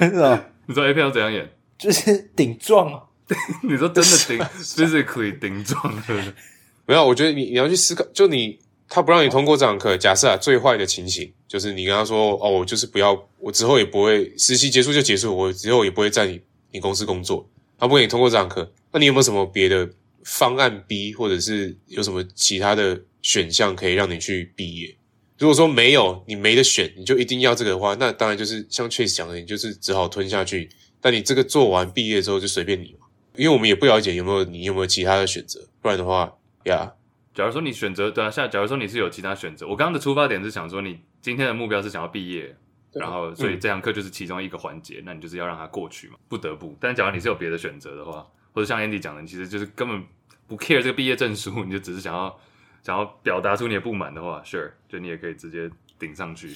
[0.00, 0.38] 为什么？
[0.66, 1.48] 你说 A 片要怎样演？
[1.78, 3.04] 就是顶撞啊。
[3.62, 6.34] 你说真的顶，physically 顶撞的？
[6.86, 8.58] 没有，我觉得你你要去思考，就你
[8.88, 19.88] 他不让你通过这堂课，假设啊最坏的情形就是你跟他说哦，我就是不要，我之后也不会实习结束就结束，我之后也不会在你你公司工作，他不给你通过这堂课，那你有没有什么别的
[20.24, 24.94] 方案 B，或者是有什么其他的选项可以让你去毕业？
[25.38, 30.70] 如果说没有，你没得选，你就一定要这个的话，那当然就是像 Chase 讲的，你就是只好吞下去。
[31.00, 33.06] 但你这个做完毕业之后就随便你嘛。
[33.36, 36.32] 因为我们也不了解有没有你有没有其他的选择，不然的话，
[36.66, 36.92] 呀，
[37.34, 42.54] 假如说你选择对啊，像假如说你是有其他选择，我刚刚的出发点是想说你今天的目标是想要毕业，
[42.92, 46.76] 然后所以这堂课就是其中一个环节，嗯、那你就是要让它过去嘛，不得不。
[46.80, 50.02] 但假如你是有别的选择的话，或者像 Andy 讲的，你其实就是根本
[50.46, 52.36] 不 care 这个毕业证书，你就只是想要
[52.82, 56.54] 想要表达出你的不满的话，Sure，就你也可以直接顶上去，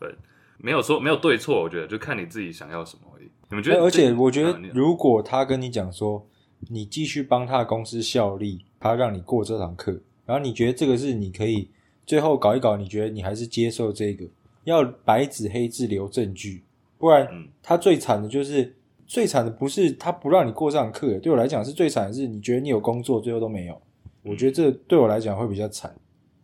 [0.00, 0.14] 对，
[0.58, 3.28] 没有说没有对错，我觉得就看你自己想要什么而已。
[3.48, 3.82] 你们觉得？
[3.82, 6.26] 而且我觉得，如果他跟你讲说，
[6.68, 11.68] 你继续帮他的公司效力，他让你过这堂课，然后你觉得这个是你可以
[12.06, 14.24] 最后搞一搞，你觉得你还是接受这个，
[14.64, 16.62] 要白纸黑字留证据，
[16.98, 17.28] 不然
[17.62, 18.74] 他最惨的就是
[19.06, 23.80] 最惨的不是他不让你过这堂课，对我来讲是最惨的是你觉得你有工作，最后都没有。
[24.22, 25.94] 我觉得这对我来讲会比较惨，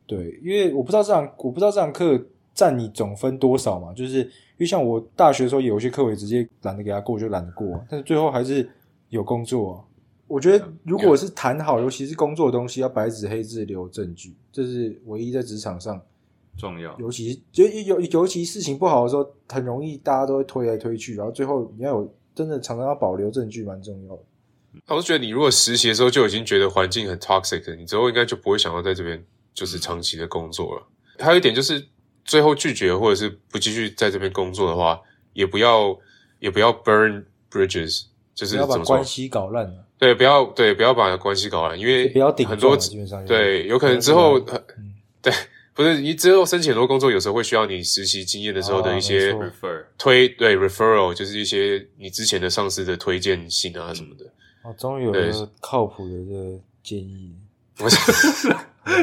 [0.07, 4.31] 对，因为我不知道这堂我不知道这堂课占你总分多少嘛，就是。
[4.59, 7.81] 因为像我大学的时候，有些课我也直接懒得给他过，我就懒得过。
[7.89, 8.69] 但是最后还是
[9.09, 9.79] 有工作啊。
[10.29, 16.01] 我觉得如果是谈好，尤其是工作的东西，要白纸黑字留证据，这是唯一在职场上
[16.57, 16.97] 重要。
[16.99, 24.23] 尤其就尤尤其事情不好的时候，很容易大家都会推来推去，然后最后你要有真的常常要保留证据，蛮重要的。
[24.87, 29.25] 我是觉得你如果实习的时候就已经觉得环境很 toxic，你之后应该就不会想要在这边
[29.55, 30.87] 就是长期的工作了。
[31.19, 31.85] 还有一点就是。
[32.25, 35.01] 最后拒绝或者是不继续在这边工作的话，
[35.33, 35.99] 也不要
[36.41, 38.05] 也不要 burn bridges，
[38.35, 39.87] 就是不要把关系搞烂了。
[39.99, 45.33] 对，不要对，不要把关系搞烂，因为不要顶很多基本上对，有可能之后、嗯、对，
[45.75, 49.33] 不是你之后申请很多工作，有时候会需要你实习经验的时候的一些
[49.99, 54.25] 推、哦、对 referral，就是一些你之前的上司的推荐信啊什么的。
[54.63, 57.35] 哦，终于有一个靠谱的一个建议。
[57.77, 57.97] 不是。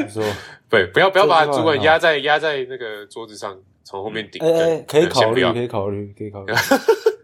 [0.08, 0.22] 说
[0.68, 4.42] 对，不要不要把主管压在压在那个桌子上，从后面顶。
[4.42, 6.52] 哎哎，可以考虑，可以考虑，可以考虑。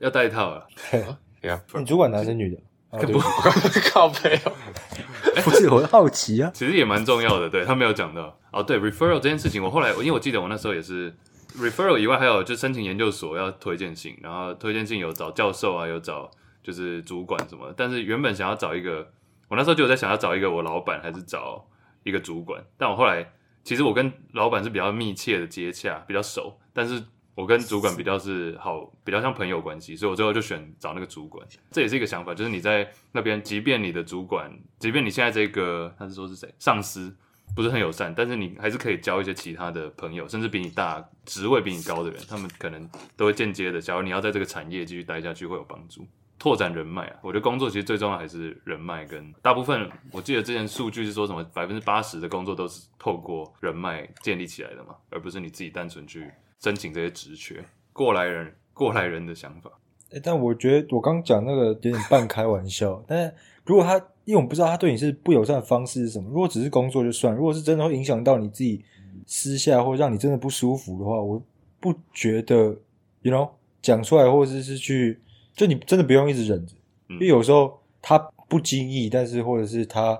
[0.00, 0.62] 要带套啊。
[1.42, 2.60] 对啊，你主管男生女的？
[3.06, 3.18] 不
[3.90, 4.52] 靠背哦。
[5.44, 6.50] 不是，我好奇啊。
[6.54, 8.38] 其实也蛮重要的，对他没有讲到。
[8.52, 11.14] 哦，对，referral 这件事情，我后来因为我记得我那时候也是
[11.58, 16.30] referral 以外，还有就申请研究所要推荐信，然后推荐信有找教授啊，有找
[16.62, 17.72] 就是主管什么。
[17.76, 19.10] 但是原本想要找一个，
[19.48, 21.66] 我那时候就有在想要找一个我老板，还是找。
[22.04, 23.24] 一个主管，但我后来
[23.62, 27.00] 其实我跟老板是比较密切的接洽，比较熟，但是
[27.34, 31.46] 我跟主管比较是好，比较像朋友关系，所以我最后就选找那个主管。
[31.70, 37.14] 这也是一个想法，就是你在那边，即便你的主管，即便你现在这个他是说是谁上司
[37.54, 46.06] 不是很友善，但是你还是可以交一些其他的朋友，甚至比你大、职位比你高的人，他们可能都会间接的，假如你要在这个产业继续待下去，会有帮助。
[46.38, 56.28] 拓展人脉啊，我觉得工作其实最重要还是人脉，跟大部分我记得之前数据是说什么百分之八十的工作都是透过人脉建立起来的嘛，而不是你自己单纯去
[56.62, 57.64] 申请这些职缺。
[57.92, 59.70] 过来人， 过来人的想法。
[60.10, 63.34] 欸，但我觉得我刚讲那个有点半开玩笑， 但是
[63.64, 66.28] 如果他因为我们不知道他对你是不友善的方式是什么。
[66.30, 68.84] 如果只是工作就算，如果是真的会影响到你自己
[69.26, 71.42] 私下，或让你真的不舒服的话，我
[71.80, 72.76] 不觉得
[73.22, 73.50] ，you know，
[73.80, 75.18] 讲出来或者是去，
[75.54, 76.74] 就你真的不用一直忍着，
[77.08, 78.16] 嗯、因为有时候他
[78.48, 80.12] 不经意，但是或者是他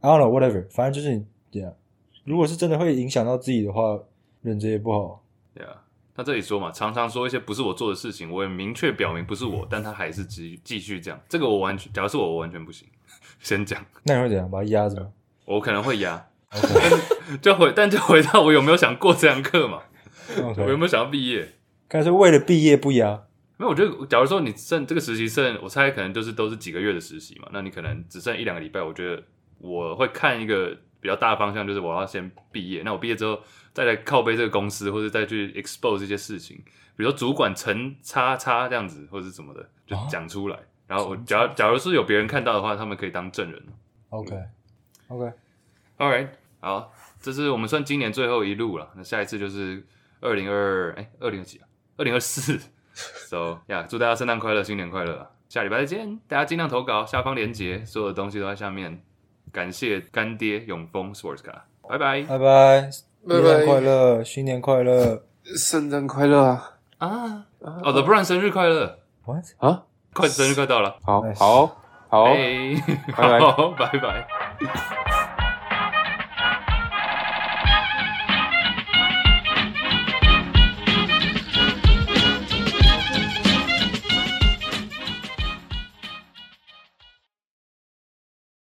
[0.00, 1.72] ，I don't know whatever，反正就是你这样。
[2.24, 4.00] 如果是真的会影响到自己的话，
[4.42, 5.22] 忍着也不好。
[5.54, 5.83] 对啊，
[6.14, 11.20] 他这里说嘛，常常说一些不是我做的事情，我也明确表明不是我，但他还是继继续这样。
[11.28, 12.86] 这个我完全，假如是我，我完全不行。
[13.40, 14.50] 先讲，那你会怎样？
[14.50, 15.08] 把他压着吗？
[15.44, 16.26] 我可能会压。
[17.42, 19.82] 就回，但就回到我有没有想过这堂课嘛.
[20.56, 21.54] 我有没有想要毕业？
[21.88, 23.24] 刚才说为了毕业不压。
[23.56, 28.80] 没有，我觉得，假如说你剩这个实习剩，我猜可能就是都是几个月的实习嘛，那你可能只剩一两个礼拜。
[28.80, 29.22] 我觉得
[29.58, 32.82] 我会看一个比较大的方向，就是我要先毕业。
[32.84, 33.38] 那我毕业之后
[33.74, 36.56] 再来靠背这个公司，或者再去 expose 这些事情，
[36.96, 40.56] 比如说主管陈叉叉这样子，或者是什么的，就讲出来。
[40.56, 43.62] 啊然后我假如假如是有别人看到的话，他们可以当证人。
[44.10, 45.32] OK，OK，All
[45.98, 46.28] right，
[46.60, 48.90] 好，这是我们算今年最后一路了。
[48.94, 49.84] 那下一次就是
[50.20, 51.66] 二零二二，哎，二零二几啊？
[51.96, 52.60] 二零二四。
[52.94, 55.28] So，呀、yeah，祝大家圣诞快乐，新年快乐！
[55.48, 59.02] 下礼拜再见，大家尽量投稿，下方连结，所有的东西都在下面。
[59.50, 62.90] 感谢干爹永丰 Sports 卡，拜拜，拜拜，
[63.28, 65.22] 拜拜，新年快乐，新年快乐，
[65.56, 66.42] 圣诞快乐。
[66.98, 67.08] 啊！
[67.08, 67.46] 啊，
[67.82, 69.44] 哦，The Brand 生日快乐，What？
[69.58, 69.82] 啊？
[70.12, 71.76] 快生日快到了，好好
[72.08, 72.74] 好，哎，
[73.16, 73.40] 拜拜。
[73.50, 75.03] 好，拜拜。